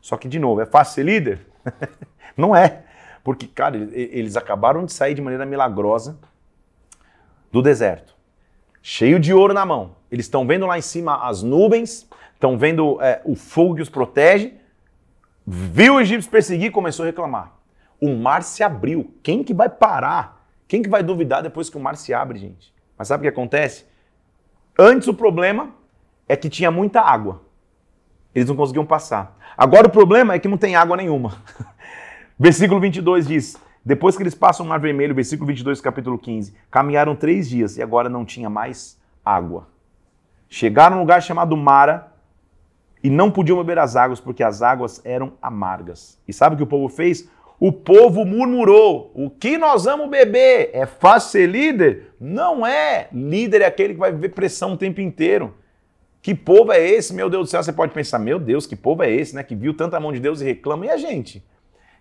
[0.00, 1.46] Só que, de novo, é fácil ser líder?
[2.34, 2.84] Não é.
[3.22, 6.18] Porque, cara, eles acabaram de sair de maneira milagrosa
[7.52, 8.16] do deserto.
[8.80, 9.96] Cheio de ouro na mão.
[10.10, 13.90] Eles estão vendo lá em cima as nuvens, estão vendo é, o fogo que os
[13.90, 14.54] protege.
[15.46, 17.52] Viu o egípcio perseguir começou a reclamar.
[18.00, 19.12] O mar se abriu.
[19.22, 20.37] Quem que vai parar?
[20.68, 22.74] Quem que vai duvidar depois que o mar se abre, gente?
[22.96, 23.86] Mas sabe o que acontece?
[24.78, 25.74] Antes o problema
[26.28, 27.42] é que tinha muita água.
[28.34, 29.36] Eles não conseguiam passar.
[29.56, 31.42] Agora o problema é que não tem água nenhuma.
[32.38, 37.16] versículo 22 diz: Depois que eles passam o Mar Vermelho, versículo 22, capítulo 15, caminharam
[37.16, 39.68] três dias e agora não tinha mais água.
[40.50, 42.12] Chegaram a um lugar chamado Mara
[43.02, 46.18] e não podiam beber as águas porque as águas eram amargas.
[46.28, 47.28] E sabe o que o povo fez?
[47.60, 49.10] O povo murmurou.
[49.14, 50.70] O que nós vamos beber?
[50.72, 52.12] É fácil ser líder?
[52.20, 53.08] Não é.
[53.12, 55.54] Líder é aquele que vai viver pressão o tempo inteiro.
[56.22, 57.12] Que povo é esse?
[57.12, 59.42] Meu Deus do céu, você pode pensar, meu Deus, que povo é esse, né?
[59.42, 60.86] Que viu tanta mão de Deus e reclama.
[60.86, 61.44] E a gente?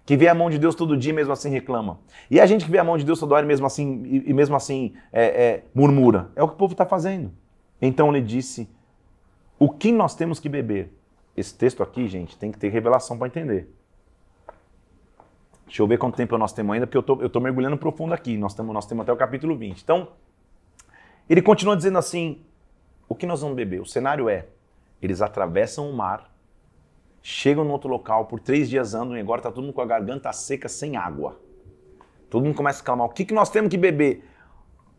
[0.06, 2.00] Que vê a mão de Deus todo dia e mesmo assim reclama.
[2.30, 4.34] E a gente que vê a mão de Deus toda hora e mesmo assim, e,
[4.34, 6.30] mesmo assim é, é, murmura.
[6.36, 7.32] É o que o povo está fazendo.
[7.82, 8.70] Então ele disse:
[9.58, 10.94] O que nós temos que beber?
[11.36, 13.70] Esse texto aqui, gente, tem que ter revelação para entender.
[15.68, 18.14] Deixa eu ver quanto tempo nós temos ainda, porque eu tô, eu tô mergulhando profundo
[18.14, 18.38] aqui.
[18.38, 19.82] Nós temos, nós temos até o capítulo 20.
[19.82, 20.08] Então,
[21.30, 22.42] ele continua dizendo assim:
[23.08, 23.82] o que nós vamos beber?
[23.82, 24.48] O cenário é:
[25.02, 26.34] eles atravessam o mar,
[27.22, 29.86] chegam no outro local, por três dias andam e agora está todo mundo com a
[29.86, 31.38] garganta seca, sem água.
[32.30, 34.24] Todo mundo começa a clamar: o que, que nós temos que beber?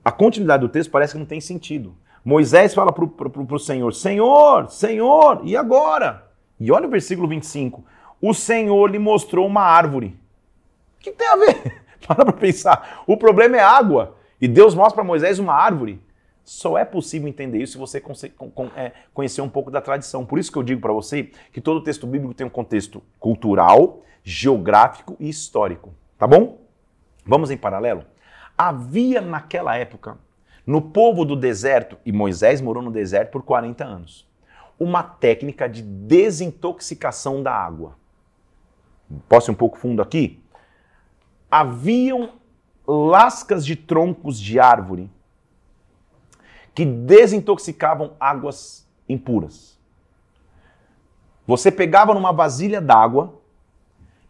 [0.04, 1.96] A continuidade do texto parece que não tem sentido.
[2.22, 6.30] Moisés fala para o Senhor: Senhor, Senhor, e agora?
[6.60, 7.82] E olha o versículo 25:
[8.20, 10.27] O Senhor lhe mostrou uma árvore
[10.98, 11.82] o que tem a ver?
[12.06, 13.02] Para para pensar.
[13.06, 14.16] O problema é água.
[14.40, 16.00] E Deus mostra para Moisés uma árvore.
[16.44, 18.02] Só é possível entender isso se você
[18.76, 20.24] é, conhecer um pouco da tradição.
[20.24, 24.00] Por isso que eu digo para você que todo texto bíblico tem um contexto cultural,
[24.22, 25.92] geográfico e histórico.
[26.16, 26.62] Tá bom?
[27.26, 28.04] Vamos em paralelo?
[28.56, 30.16] Havia naquela época,
[30.66, 34.26] no povo do deserto, e Moisés morou no deserto por 40 anos,
[34.80, 37.96] uma técnica de desintoxicação da água.
[39.28, 40.42] Posso ir um pouco fundo aqui?
[41.50, 42.30] Haviam
[42.86, 45.10] lascas de troncos de árvore
[46.74, 49.78] que desintoxicavam águas impuras.
[51.46, 53.34] Você pegava numa vasilha d'água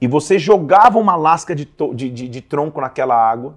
[0.00, 3.56] e você jogava uma lasca de, de, de, de, tronco naquela água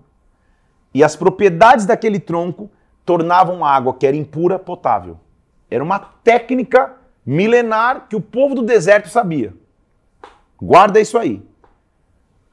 [0.94, 2.70] e as propriedades daquele tronco
[3.06, 5.20] tornavam a água que era impura potável.
[5.70, 9.54] Era uma técnica milenar que o povo do deserto sabia.
[10.60, 11.42] Guarda isso aí.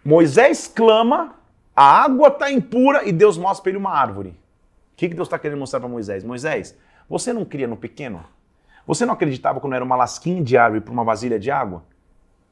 [0.05, 1.35] Moisés clama,
[1.75, 4.31] a água está impura e Deus mostra para ele uma árvore.
[4.31, 6.25] O que, que Deus está querendo mostrar para Moisés?
[6.25, 6.77] Moisés,
[7.09, 8.25] você não cria no pequeno?
[8.87, 11.85] Você não acreditava quando era uma lasquinha de árvore para uma vasilha de água?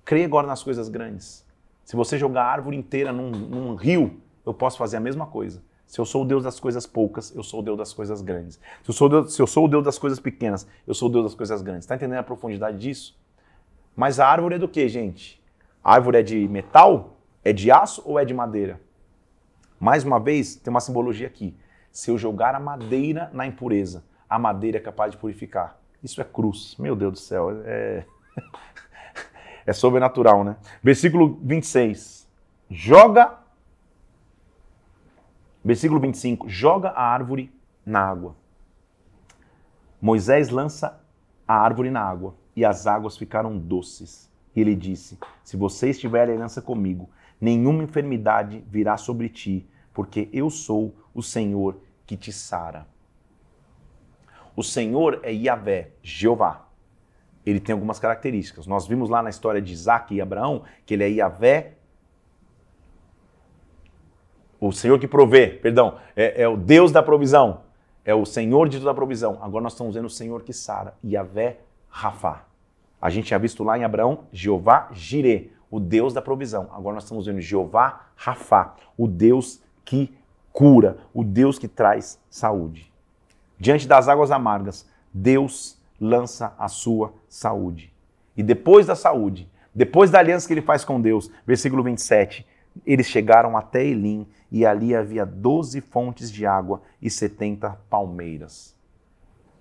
[0.04, 1.44] Crê agora nas coisas grandes.
[1.84, 5.62] Se você jogar a árvore inteira num, num rio, eu posso fazer a mesma coisa.
[5.86, 8.60] Se eu sou o Deus das coisas poucas, eu sou o Deus das coisas grandes.
[8.82, 11.12] Se eu sou Deus, se eu sou o Deus das coisas pequenas, eu sou o
[11.12, 11.84] Deus das coisas grandes.
[11.84, 13.18] Está entendendo a profundidade disso?
[13.94, 15.42] Mas a árvore é do que, gente?
[15.82, 17.15] A árvore é de metal?
[17.46, 18.80] É de aço ou é de madeira?
[19.78, 21.56] Mais uma vez, tem uma simbologia aqui.
[21.92, 25.78] Se eu jogar a madeira na impureza, a madeira é capaz de purificar.
[26.02, 26.74] Isso é cruz.
[26.76, 27.52] Meu Deus do céu.
[27.64, 28.04] É,
[29.64, 30.56] é sobrenatural, né?
[30.82, 32.28] Versículo 26.
[32.68, 33.38] Joga.
[35.64, 36.48] Versículo 25.
[36.48, 37.54] Joga a árvore
[37.86, 38.34] na água.
[40.02, 41.00] Moisés lança
[41.46, 44.28] a árvore na água e as águas ficaram doces.
[44.52, 47.08] E ele disse: Se você estiver em aliança comigo,
[47.40, 52.86] nenhuma enfermidade virá sobre ti, porque eu sou o Senhor que te sara.
[54.54, 56.66] O Senhor é Yahvé, Jeová.
[57.44, 58.66] Ele tem algumas características.
[58.66, 61.76] Nós vimos lá na história de Isaac e Abraão que ele é Yahvé,
[64.58, 67.60] o Senhor que provê, perdão, é, é, o Deus da provisão,
[68.04, 69.38] é o Senhor de toda a provisão.
[69.42, 71.58] Agora nós estamos vendo o Senhor que sara, Yahvé
[71.88, 72.44] Rafá.
[73.00, 76.68] A gente tinha visto lá em Abraão Jeová Jireh, o Deus da provisão.
[76.72, 80.14] Agora nós estamos vendo Jeová Rafá, o Deus que
[80.52, 82.92] cura, o Deus que traz saúde.
[83.58, 87.92] Diante das águas amargas, Deus lança a sua saúde.
[88.36, 92.46] E depois da saúde, depois da aliança que ele faz com Deus, versículo 27,
[92.84, 98.74] eles chegaram até Elim e ali havia doze fontes de água e setenta palmeiras.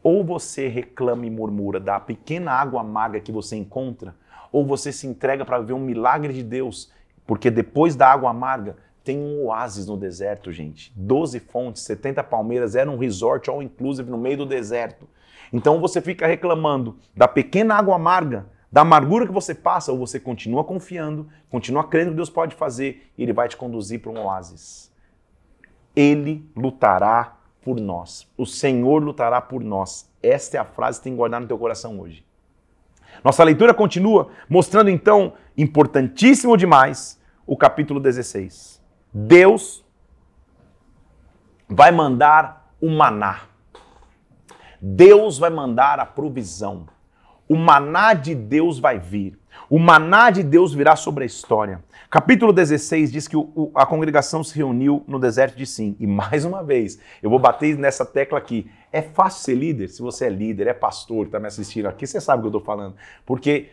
[0.04, 4.16] Ou você reclama e murmura da pequena água amarga que você encontra,
[4.52, 6.92] ou você se entrega para ver um milagre de Deus,
[7.26, 10.92] porque depois da água amarga tem um oásis no deserto, gente.
[10.96, 15.08] Doze fontes, 70 palmeiras, era um resort all inclusive no meio do deserto.
[15.54, 20.20] Então você fica reclamando da pequena água amarga, da amargura que você passa, ou você
[20.20, 24.20] continua confiando, continua crendo que Deus pode fazer e Ele vai te conduzir para um
[24.26, 24.92] oásis.
[25.96, 28.28] Ele lutará por nós.
[28.38, 30.12] O Senhor lutará por nós.
[30.22, 32.26] Esta é a frase que tem que guardar no teu coração hoje.
[33.24, 38.82] Nossa leitura continua mostrando então, importantíssimo demais, o capítulo 16.
[39.14, 39.86] Deus
[41.68, 43.42] vai mandar o maná.
[44.82, 46.88] Deus vai mandar a provisão.
[47.48, 49.40] O maná de Deus vai vir.
[49.70, 51.84] O maná de Deus virá sobre a história.
[52.10, 55.96] Capítulo 16 diz que o, o, a congregação se reuniu no deserto de Sim.
[56.00, 58.70] E mais uma vez, eu vou bater nessa tecla aqui.
[58.92, 59.90] É fácil ser líder?
[59.90, 62.60] Se você é líder, é pastor, está me assistindo aqui, você sabe o que eu
[62.60, 62.96] estou falando.
[63.26, 63.70] Porque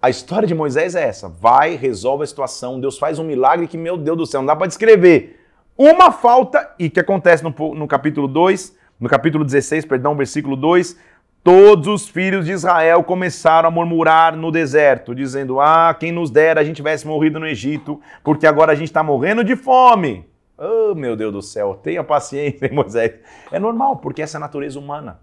[0.00, 3.78] a história de Moisés é essa: vai, resolve a situação, Deus faz um milagre que,
[3.78, 5.40] meu Deus do céu, não dá para descrever.
[5.78, 10.96] Uma falta, e que acontece no, no capítulo 2, no capítulo 16, perdão, versículo 2,
[11.42, 16.60] todos os filhos de Israel começaram a murmurar no deserto, dizendo: Ah, quem nos dera
[16.60, 20.26] a gente tivesse morrido no Egito, porque agora a gente está morrendo de fome.
[20.56, 23.14] Oh, meu Deus do céu, tenha paciência, hein, Moisés.
[23.50, 25.20] É normal, porque essa é a natureza humana.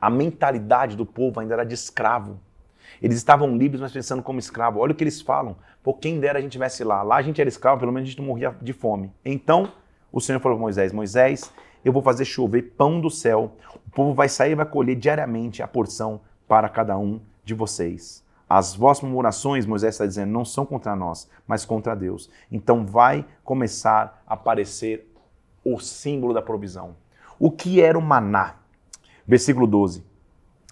[0.00, 2.40] A mentalidade do povo ainda era de escravo.
[3.00, 4.80] Eles estavam livres, mas pensando como escravo.
[4.80, 5.56] Olha o que eles falam.
[5.82, 7.02] Pô, quem dera a gente estivesse lá.
[7.02, 9.12] Lá a gente era escravo, pelo menos a gente não morria de fome.
[9.24, 9.70] Então,
[10.10, 11.52] o Senhor falou para Moisés: Moisés,
[11.84, 13.56] eu vou fazer chover pão do céu.
[13.96, 18.22] Povo vai sair e vai colher diariamente a porção para cada um de vocês.
[18.46, 22.28] As vossas murmurações, Moisés está dizendo, não são contra nós, mas contra Deus.
[22.52, 25.10] Então vai começar a aparecer
[25.64, 26.94] o símbolo da provisão.
[27.38, 28.56] O que era o maná?
[29.26, 30.04] Versículo 12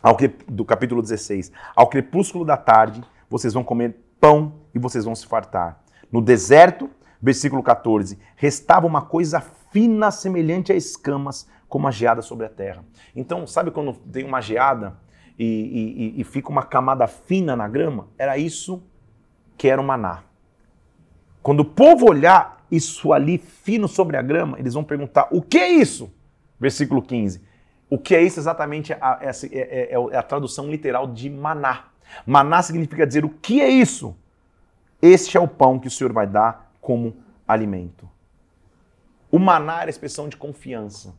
[0.02, 1.50] ao, do capítulo 16.
[1.74, 5.82] Ao crepúsculo da tarde, vocês vão comer pão e vocês vão se fartar.
[6.12, 6.90] No deserto,
[7.22, 9.40] versículo 14, restava uma coisa
[9.72, 12.84] fina, semelhante a escamas, como a geada sobre a terra.
[13.16, 14.96] Então, sabe quando tem uma geada
[15.36, 18.06] e, e, e fica uma camada fina na grama?
[18.16, 18.80] Era isso
[19.58, 20.22] que era o maná.
[21.42, 25.58] Quando o povo olhar isso ali fino sobre a grama, eles vão perguntar: o que
[25.58, 26.14] é isso?
[26.60, 27.42] Versículo 15
[27.90, 28.92] o que é isso exatamente?
[28.92, 31.88] É, é, é, é a tradução literal de maná.
[32.24, 34.16] Maná significa dizer o que é isso?
[35.02, 37.16] Este é o pão que o Senhor vai dar como
[37.46, 38.08] alimento.
[39.30, 41.14] O maná era a expressão de confiança.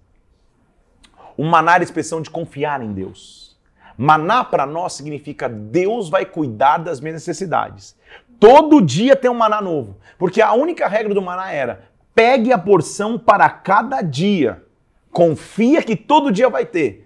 [1.38, 3.56] O maná era a expressão de confiar em Deus.
[3.98, 7.96] Maná para nós significa Deus vai cuidar das minhas necessidades.
[8.40, 9.98] Todo dia tem um maná novo.
[10.18, 14.64] Porque a única regra do maná era: pegue a porção para cada dia.
[15.12, 17.06] Confia que todo dia vai ter.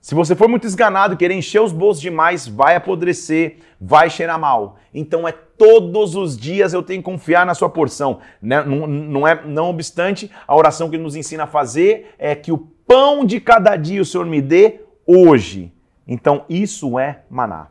[0.00, 4.78] Se você for muito esganado, querer encher os bolsos demais, vai apodrecer, vai cheirar mal.
[4.94, 8.20] Então é todos os dias eu tenho que confiar na sua porção.
[8.40, 8.64] Né?
[8.64, 12.56] Não, não, é, não obstante, a oração que nos ensina a fazer é que o
[12.90, 15.72] pão de cada dia o Senhor me dê hoje.
[16.08, 17.68] Então isso é maná.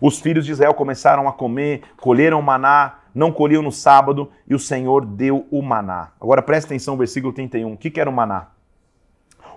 [0.00, 4.58] Os filhos de Israel começaram a comer, colheram maná, não colhiam no sábado e o
[4.58, 6.10] Senhor deu o maná.
[6.20, 7.74] Agora presta atenção, versículo 31.
[7.74, 8.48] O que, era o maná?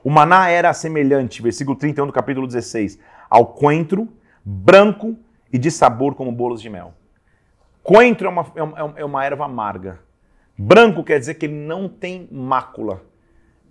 [0.04, 4.08] O maná era semelhante, versículo 31 do capítulo 16, ao coentro,
[4.46, 5.18] branco
[5.52, 6.94] e de sabor como bolos de mel.
[7.82, 10.02] Coentro é uma, é uma, é uma erva amarga.
[10.56, 13.02] Branco quer dizer que ele não tem mácula.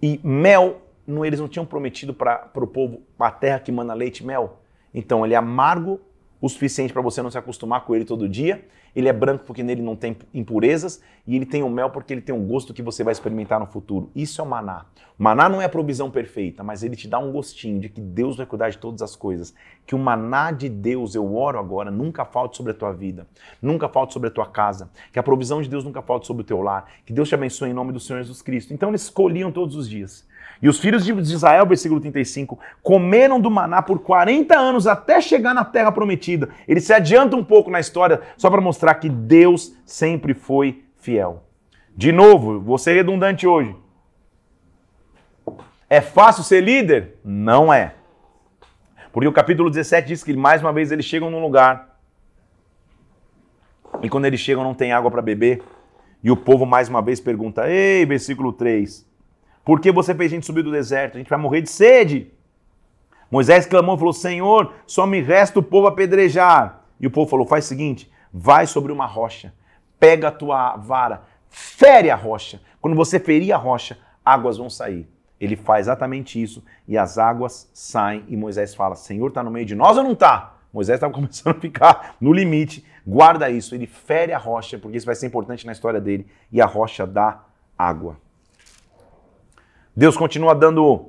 [0.03, 4.21] E mel, não, eles não tinham prometido para o povo a terra que manda leite
[4.21, 4.61] e mel?
[4.95, 6.01] Então ele é amargo
[6.41, 8.65] o suficiente para você não se acostumar com ele todo dia.
[8.95, 12.21] Ele é branco porque nele não tem impurezas e ele tem o mel porque ele
[12.21, 14.11] tem um gosto que você vai experimentar no futuro.
[14.15, 14.87] Isso é o maná.
[15.19, 18.01] O maná não é a provisão perfeita, mas ele te dá um gostinho de que
[18.01, 19.55] Deus vai cuidar de todas as coisas.
[19.87, 23.27] Que o maná de Deus, eu oro agora, nunca falte sobre a tua vida,
[23.61, 24.91] nunca falte sobre a tua casa.
[25.13, 26.91] Que a provisão de Deus nunca falte sobre o teu lar.
[27.05, 28.73] Que Deus te abençoe em nome do Senhor Jesus Cristo.
[28.73, 30.27] Então eles escolhiam todos os dias.
[30.61, 35.55] E os filhos de Israel, versículo 35, comeram do maná por 40 anos até chegar
[35.55, 36.49] na terra prometida.
[36.67, 41.45] Ele se adianta um pouco na história só para mostrar que Deus sempre foi fiel.
[41.97, 43.75] De novo, vou ser redundante hoje.
[45.89, 47.19] É fácil ser líder?
[47.25, 47.95] Não é.
[49.13, 51.99] Porque o capítulo 17 diz que mais uma vez eles chegam num lugar
[54.03, 55.63] e quando eles chegam não tem água para beber.
[56.23, 59.08] E o povo mais uma vez pergunta: Ei, versículo 3,
[59.69, 61.17] por que você fez a gente subir do deserto?
[61.17, 62.33] A gente vai morrer de sede.
[63.31, 66.85] Moisés clamou e falou: Senhor, só me resta o povo apedrejar.
[66.99, 69.53] E o povo falou: Faz o seguinte, vai sobre uma rocha,
[70.01, 72.63] pega a tua vara, fere a rocha.
[72.81, 75.07] Quando você ferir a rocha, águas vão sair.
[75.39, 78.25] Ele faz exatamente isso e as águas saem.
[78.27, 80.55] E Moisés fala: Senhor, está no meio de nós ou não está?
[80.73, 82.87] Moisés estava começando a ficar no limite.
[83.07, 83.75] Guarda isso.
[83.75, 86.27] Ele fere a rocha, porque isso vai ser importante na história dele.
[86.51, 87.43] E a rocha dá
[87.77, 88.17] água.
[89.99, 91.09] Deus continua dando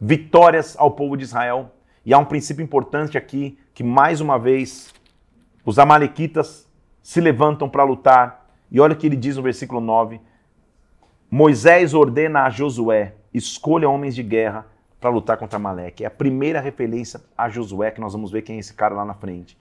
[0.00, 1.72] vitórias ao povo de Israel.
[2.04, 4.94] E há um princípio importante aqui que mais uma vez
[5.64, 6.70] os amalequitas
[7.02, 8.48] se levantam para lutar.
[8.70, 10.20] E olha o que ele diz no versículo 9:
[11.28, 14.64] Moisés ordena a Josué: escolha homens de guerra
[15.00, 16.04] para lutar contra Amaleque.
[16.04, 19.04] É a primeira referência a Josué que nós vamos ver quem é esse cara lá
[19.04, 19.58] na frente.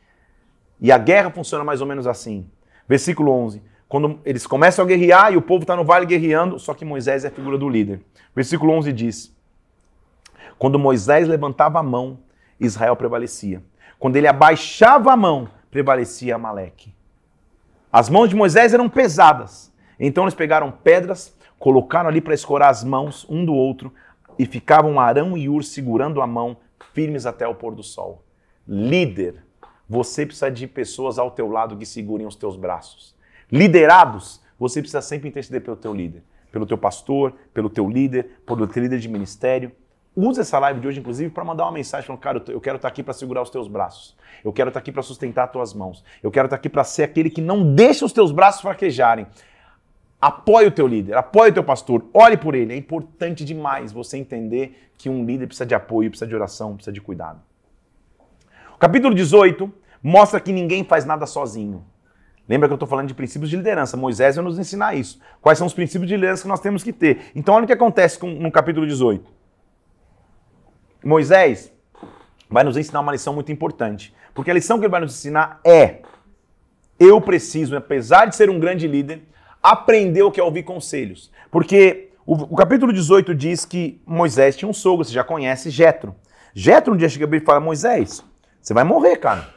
[0.79, 2.47] E a guerra funciona mais ou menos assim.
[2.87, 6.73] Versículo 11: quando eles começam a guerrear e o povo está no vale guerreando, só
[6.73, 8.01] que Moisés é a figura do líder.
[8.35, 9.35] Versículo 11 diz:
[10.57, 12.19] Quando Moisés levantava a mão,
[12.59, 13.63] Israel prevalecia.
[13.99, 16.93] Quando ele abaixava a mão, prevalecia Amaleque.
[17.91, 19.73] As mãos de Moisés eram pesadas.
[19.99, 23.93] Então eles pegaram pedras, colocaram ali para escorar as mãos um do outro
[24.37, 26.57] e ficavam Arão e Ur segurando a mão,
[26.93, 28.23] firmes até o pôr do sol.
[28.67, 29.41] Líder,
[29.87, 33.14] você precisa de pessoas ao teu lado que segurem os teus braços
[33.51, 38.67] liderados, você precisa sempre interceder pelo teu líder, pelo teu pastor, pelo teu líder, pelo
[38.67, 39.71] teu líder de ministério.
[40.15, 42.87] Use essa live de hoje, inclusive, para mandar uma mensagem falando, cara, eu quero estar
[42.87, 44.15] aqui para segurar os teus braços.
[44.43, 46.03] Eu quero estar aqui para sustentar as tuas mãos.
[46.23, 49.27] Eu quero estar aqui para ser aquele que não deixa os teus braços fraquejarem.
[50.21, 52.73] Apoie o teu líder, apoie o teu pastor, ore por ele.
[52.73, 56.93] É importante demais você entender que um líder precisa de apoio, precisa de oração, precisa
[56.93, 57.41] de cuidado.
[58.73, 59.71] O capítulo 18
[60.01, 61.83] mostra que ninguém faz nada sozinho.
[62.47, 63.97] Lembra que eu estou falando de princípios de liderança.
[63.97, 65.19] Moisés vai nos ensinar isso.
[65.41, 67.31] Quais são os princípios de liderança que nós temos que ter.
[67.35, 69.25] Então, olha o que acontece com, no capítulo 18.
[71.03, 71.71] Moisés
[72.49, 74.13] vai nos ensinar uma lição muito importante.
[74.33, 76.01] Porque a lição que ele vai nos ensinar é:
[76.99, 79.23] eu preciso, apesar de ser um grande líder,
[79.61, 81.31] aprender o que é ouvir conselhos.
[81.49, 86.15] Porque o, o capítulo 18 diz que Moisés tinha um sogro, você já conhece, Jetro.
[86.53, 88.23] Jetro um dia chega e fala: Moisés,
[88.61, 89.53] você vai morrer, cara.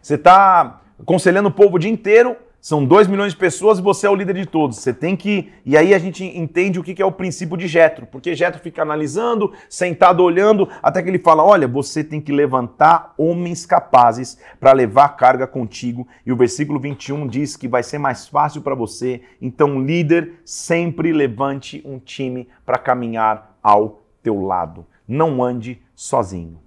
[0.00, 4.06] Você está aconselhando o povo o dia inteiro, são 2 milhões de pessoas e você
[4.06, 4.78] é o líder de todos.
[4.78, 5.50] Você tem que.
[5.66, 8.82] E aí a gente entende o que é o princípio de Jetro, porque Jetro fica
[8.82, 14.70] analisando, sentado olhando, até que ele fala: olha, você tem que levantar homens capazes para
[14.72, 16.06] levar a carga contigo.
[16.24, 19.22] E o versículo 21 diz que vai ser mais fácil para você.
[19.40, 24.86] Então, líder, sempre levante um time para caminhar ao teu lado.
[25.08, 26.60] Não ande sozinho.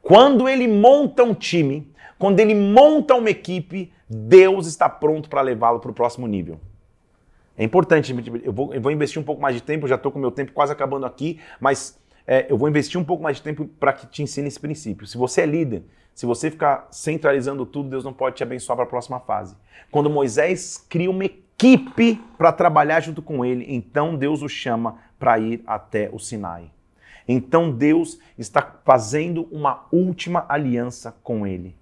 [0.00, 1.86] Quando ele monta um time,
[2.18, 6.58] quando ele monta uma equipe, Deus está pronto para levá-lo para o próximo nível.
[7.56, 8.14] É importante,
[8.44, 10.52] eu vou, eu vou, investir um pouco mais de tempo, já estou com meu tempo
[10.52, 14.06] quase acabando aqui, mas é, eu vou investir um pouco mais de tempo para que
[14.06, 15.06] te ensine esse princípio.
[15.06, 15.82] Se você é líder,
[16.14, 19.56] se você ficar centralizando tudo, Deus não pode te abençoar para a próxima fase.
[19.90, 25.38] Quando Moisés cria uma equipe para trabalhar junto com ele, então Deus o chama para
[25.38, 26.70] ir até o Sinai.
[27.26, 31.77] Então Deus está fazendo uma última aliança com ele.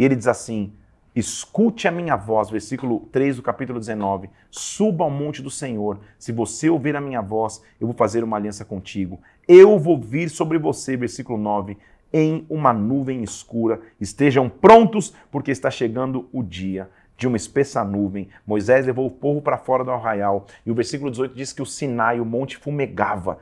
[0.00, 0.72] E ele diz assim:
[1.14, 4.30] Escute a minha voz, versículo 3 do capítulo 19.
[4.50, 6.00] Suba ao monte do Senhor.
[6.18, 9.20] Se você ouvir a minha voz, eu vou fazer uma aliança contigo.
[9.46, 11.76] Eu vou vir sobre você, versículo 9,
[12.14, 13.78] em uma nuvem escura.
[14.00, 16.88] Estejam prontos, porque está chegando o dia
[17.20, 18.28] de uma espessa nuvem.
[18.46, 20.46] Moisés levou o povo para fora do arraial.
[20.64, 23.36] E o versículo 18 diz que o Sinai, o monte, fumegava.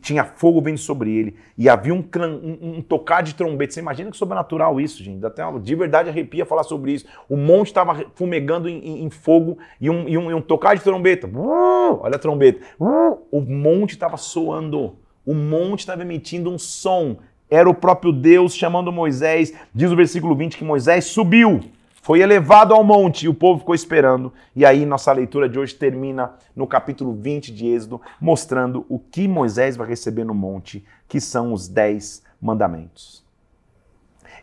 [0.00, 1.34] Tinha fogo vindo sobre ele.
[1.56, 3.72] E havia um, um, um tocar de trombeta.
[3.72, 5.26] Você imagina que sobrenatural isso, gente.
[5.26, 7.06] Até de verdade arrepia falar sobre isso.
[7.28, 10.84] O monte estava fumegando em, em, em, fogo e um, e um, um, tocar de
[10.84, 11.26] trombeta.
[11.26, 12.64] Uh, olha a trombeta.
[12.78, 14.94] Uh, o monte estava soando.
[15.26, 17.16] O monte estava emitindo um som.
[17.50, 19.52] Era o próprio Deus chamando Moisés.
[19.74, 21.60] Diz o versículo 20 que Moisés subiu
[22.02, 24.32] foi elevado ao monte e o povo ficou esperando.
[24.54, 29.28] E aí nossa leitura de hoje termina no capítulo 20 de Êxodo, mostrando o que
[29.28, 33.24] Moisés vai receber no monte, que são os dez mandamentos.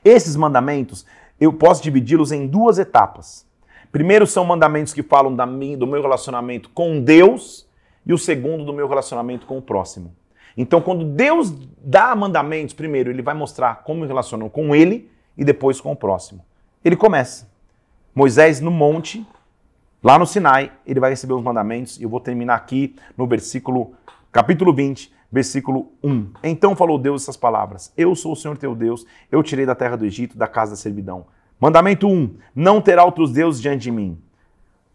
[0.03, 1.05] Esses mandamentos,
[1.39, 3.45] eu posso dividi-los em duas etapas.
[3.91, 7.67] Primeiro são mandamentos que falam da mim, do meu relacionamento com Deus,
[8.05, 10.13] e o segundo do meu relacionamento com o próximo.
[10.55, 15.43] Então, quando Deus dá mandamentos, primeiro ele vai mostrar como me relaciono com ele e
[15.43, 16.45] depois com o próximo.
[16.85, 17.49] Ele começa.
[18.13, 19.25] Moisés no monte,
[20.03, 23.93] lá no Sinai, ele vai receber os mandamentos, e eu vou terminar aqui no versículo,
[24.31, 26.29] capítulo 20, versículo 1.
[26.43, 29.95] Então falou Deus essas palavras: Eu sou o Senhor teu Deus, eu tirei da terra
[29.95, 31.25] do Egito, da casa da servidão.
[31.59, 34.21] Mandamento 1: Não terá outros deuses diante de mim.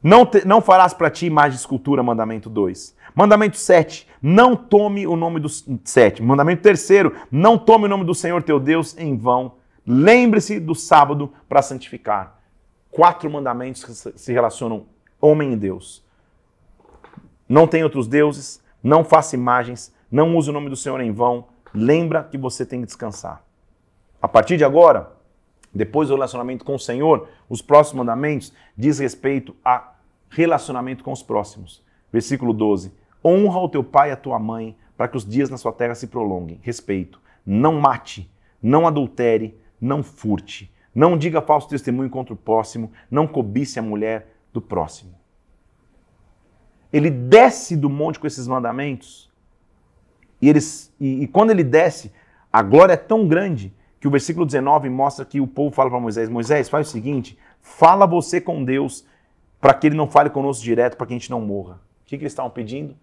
[0.01, 2.95] Não, te, não farás para ti imagem de escultura, mandamento 2.
[3.17, 6.23] Mandamento 7, não tome o nome do 7.
[6.23, 6.89] Mandamento 3,
[7.33, 9.60] não tome o nome do Senhor teu Deus em vão.
[9.93, 12.41] Lembre-se do sábado para santificar
[12.93, 14.87] quatro mandamentos que se relacionam
[15.21, 16.05] homem e Deus.
[17.49, 21.49] Não tem outros deuses, não faça imagens, não use o nome do Senhor em vão.
[21.75, 23.43] Lembra que você tem que descansar.
[24.23, 25.11] A partir de agora,
[25.75, 29.95] depois do relacionamento com o Senhor, os próximos mandamentos diz respeito a
[30.29, 31.83] relacionamento com os próximos.
[32.13, 32.93] Versículo 12:
[33.25, 35.97] Honra o teu pai e a tua mãe, para que os dias na sua terra
[35.97, 36.61] se prolonguem.
[36.63, 37.21] Respeito.
[37.45, 38.31] Não mate,
[38.63, 40.73] não adultere, não furte.
[40.95, 45.15] Não diga falso testemunho contra o próximo, não cobice a mulher do próximo.
[46.93, 49.31] Ele desce do monte com esses mandamentos,
[50.41, 52.13] e, eles, e, e quando ele desce,
[52.53, 56.01] a glória é tão grande que o versículo 19 mostra que o povo fala para
[56.01, 59.05] Moisés: Moisés, faz o seguinte, fala você com Deus,
[59.61, 61.75] para que ele não fale conosco direto, para que a gente não morra.
[61.75, 62.97] O que, que eles estavam pedindo?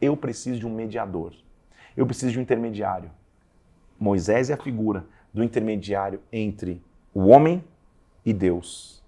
[0.00, 1.34] Eu preciso de um mediador.
[1.96, 3.10] Eu preciso de um intermediário.
[3.98, 6.82] Moisés é a figura do intermediário entre
[7.14, 7.62] o homem
[8.24, 9.02] e Deus.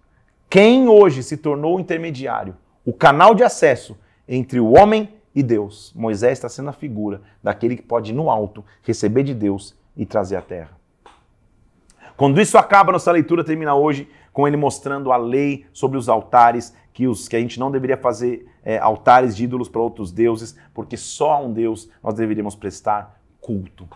[0.48, 3.96] Quem hoje se tornou o intermediário, o canal de acesso
[4.28, 5.92] entre o homem e Deus?
[5.94, 10.36] Moisés está sendo a figura daquele que pode no alto, receber de Deus e trazer
[10.36, 10.70] a terra.
[12.16, 16.74] Quando isso acaba, nossa leitura termina hoje com ele mostrando a lei sobre os altares,
[16.92, 20.56] que, os, que a gente não deveria fazer é, altares de ídolos para outros deuses,
[20.74, 23.88] porque só a um Deus nós deveríamos prestar culto.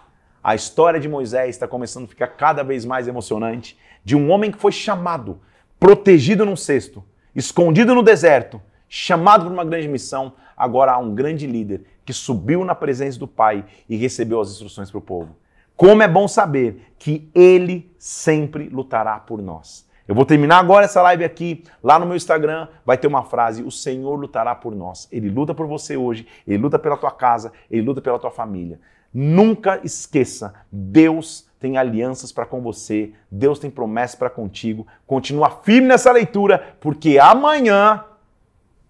[0.47, 4.53] A história de Moisés está começando a ficar cada vez mais emocionante de um homem
[4.53, 5.40] que foi chamado,
[5.76, 7.03] protegido num cesto,
[7.34, 10.34] escondido no deserto, chamado para uma grande missão.
[10.57, 14.88] Agora há um grande líder que subiu na presença do Pai e recebeu as instruções
[14.88, 15.36] para o povo.
[15.74, 19.84] Como é bom saber que Ele sempre lutará por nós.
[20.07, 21.64] Eu vou terminar agora essa live aqui.
[21.82, 25.09] Lá no meu Instagram vai ter uma frase: O Senhor lutará por nós.
[25.11, 28.78] Ele luta por você hoje, ele luta pela tua casa, ele luta pela tua família.
[29.18, 34.86] Nunca esqueça, Deus tem alianças para com você, Deus tem promessas para contigo.
[35.06, 38.04] Continua firme nessa leitura, porque amanhã,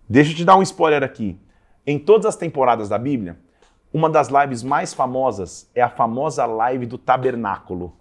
[0.08, 1.38] deixa eu te dar um spoiler aqui.
[1.86, 3.38] Em todas as temporadas da Bíblia,
[3.94, 7.94] uma das lives mais famosas é a famosa live do tabernáculo.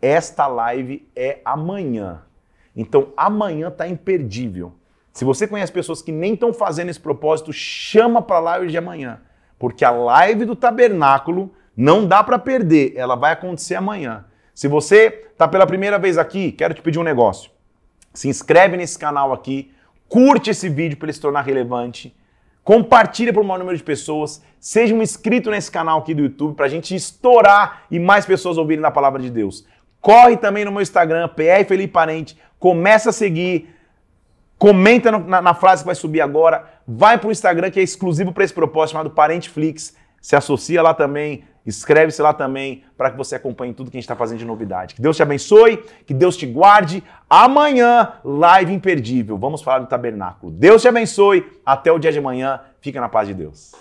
[0.00, 2.22] Esta live é amanhã.
[2.74, 4.72] Então, amanhã está imperdível.
[5.12, 8.78] Se você conhece pessoas que nem estão fazendo esse propósito, chama para a live de
[8.78, 9.20] amanhã.
[9.64, 14.26] Porque a live do tabernáculo não dá para perder, ela vai acontecer amanhã.
[14.54, 17.50] Se você está pela primeira vez aqui, quero te pedir um negócio.
[18.12, 19.72] Se inscreve nesse canal aqui,
[20.06, 22.14] curte esse vídeo para ele se tornar relevante,
[22.62, 26.54] compartilha para o maior número de pessoas, seja um inscrito nesse canal aqui do YouTube
[26.54, 29.66] para a gente estourar e mais pessoas ouvirem da palavra de Deus.
[29.98, 33.73] Corre também no meu Instagram, PR Felipe Parente, começa a seguir,
[34.58, 37.82] comenta no, na, na, frase que vai subir agora, vai para o Instagram que é
[37.82, 43.16] exclusivo para esse propósito, chamado Parenteflix, se associa lá também, Inscreve-se lá também para que
[43.16, 44.94] você acompanhe tudo que a gente está fazendo de novidade.
[44.94, 47.02] Que Deus te abençoe, que Deus te guarde.
[47.28, 49.38] Amanhã, live imperdível.
[49.38, 50.52] Vamos falar do tabernáculo.
[50.52, 51.50] Deus te abençoe.
[51.64, 52.60] Até o dia de amanhã.
[52.80, 53.72] Fica na paz de Deus.